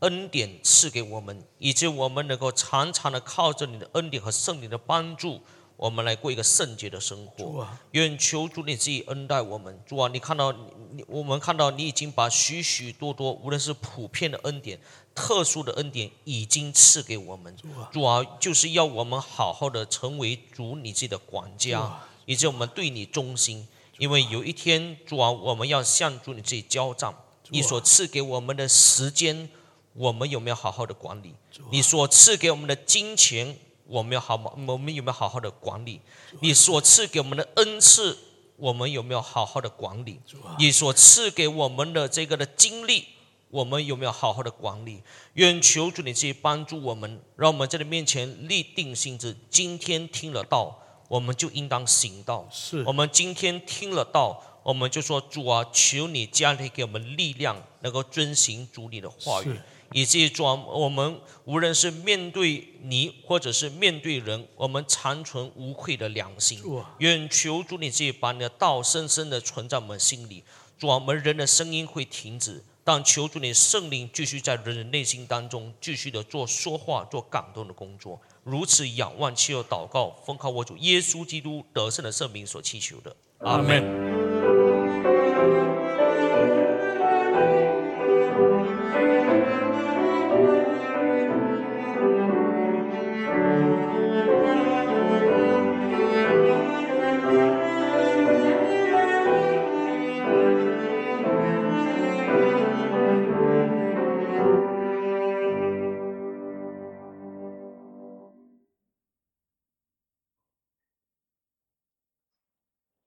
[0.00, 5.40] 恩典赐给我们，以及我们能够常常的靠着你的恩典和圣灵的帮助。
[5.76, 7.66] 我们来过一个圣洁的生活。
[7.92, 9.78] 愿求主你自己恩待我们。
[9.86, 14.78] 主啊，你看到你，我们看到你已经把许许多多，无论是普遍的恩典、
[15.14, 17.56] 特殊的恩典，已经赐给我们。
[17.92, 23.66] 主啊，就是要我们好好的成为主你自己的管家，以及我们对你忠心。
[23.98, 27.14] 因为有一天，主啊，我们要向主你自己交账。
[27.50, 29.48] 你所赐给我们的时间、
[29.92, 31.34] 我们有没有好好的管理？
[31.70, 33.56] 你所赐给我们的金钱，
[33.86, 34.50] 我们要好吗？
[34.66, 36.00] 我们有没有好好的管理？
[36.40, 38.16] 你所赐给我们的恩赐，
[38.56, 40.20] 我们有没有好好的管理？
[40.58, 43.04] 你所赐给我们的这个的经历，
[43.50, 45.02] 我们有没有好好的管理？
[45.34, 49.36] 愿求主你去帮助我们，让我们在你面前立定心志。
[49.50, 52.48] 今天听了道，我们就应当行道。
[52.50, 59.62] 是我们今天听了道，我们就说主啊，求你加力给我们力量，能够遵行主你的话语是，
[59.94, 66.60] 以至于主啊，我们无论是面对你，或者是面对人，我们长存无愧的良心。
[66.98, 70.42] 愿求主你自己把你的道深深的存在我们心里。
[70.76, 78.20] 主啊，我们人的声音会停止，但求主你圣灵继续在人的内心当中继续的做说话、做感动的工作。
[78.42, 83.80] 如此仰望、祈求、祷告，奉靠我主耶稣基督得胜的圣名所祈求的，阿门。
[83.80, 84.23] 门。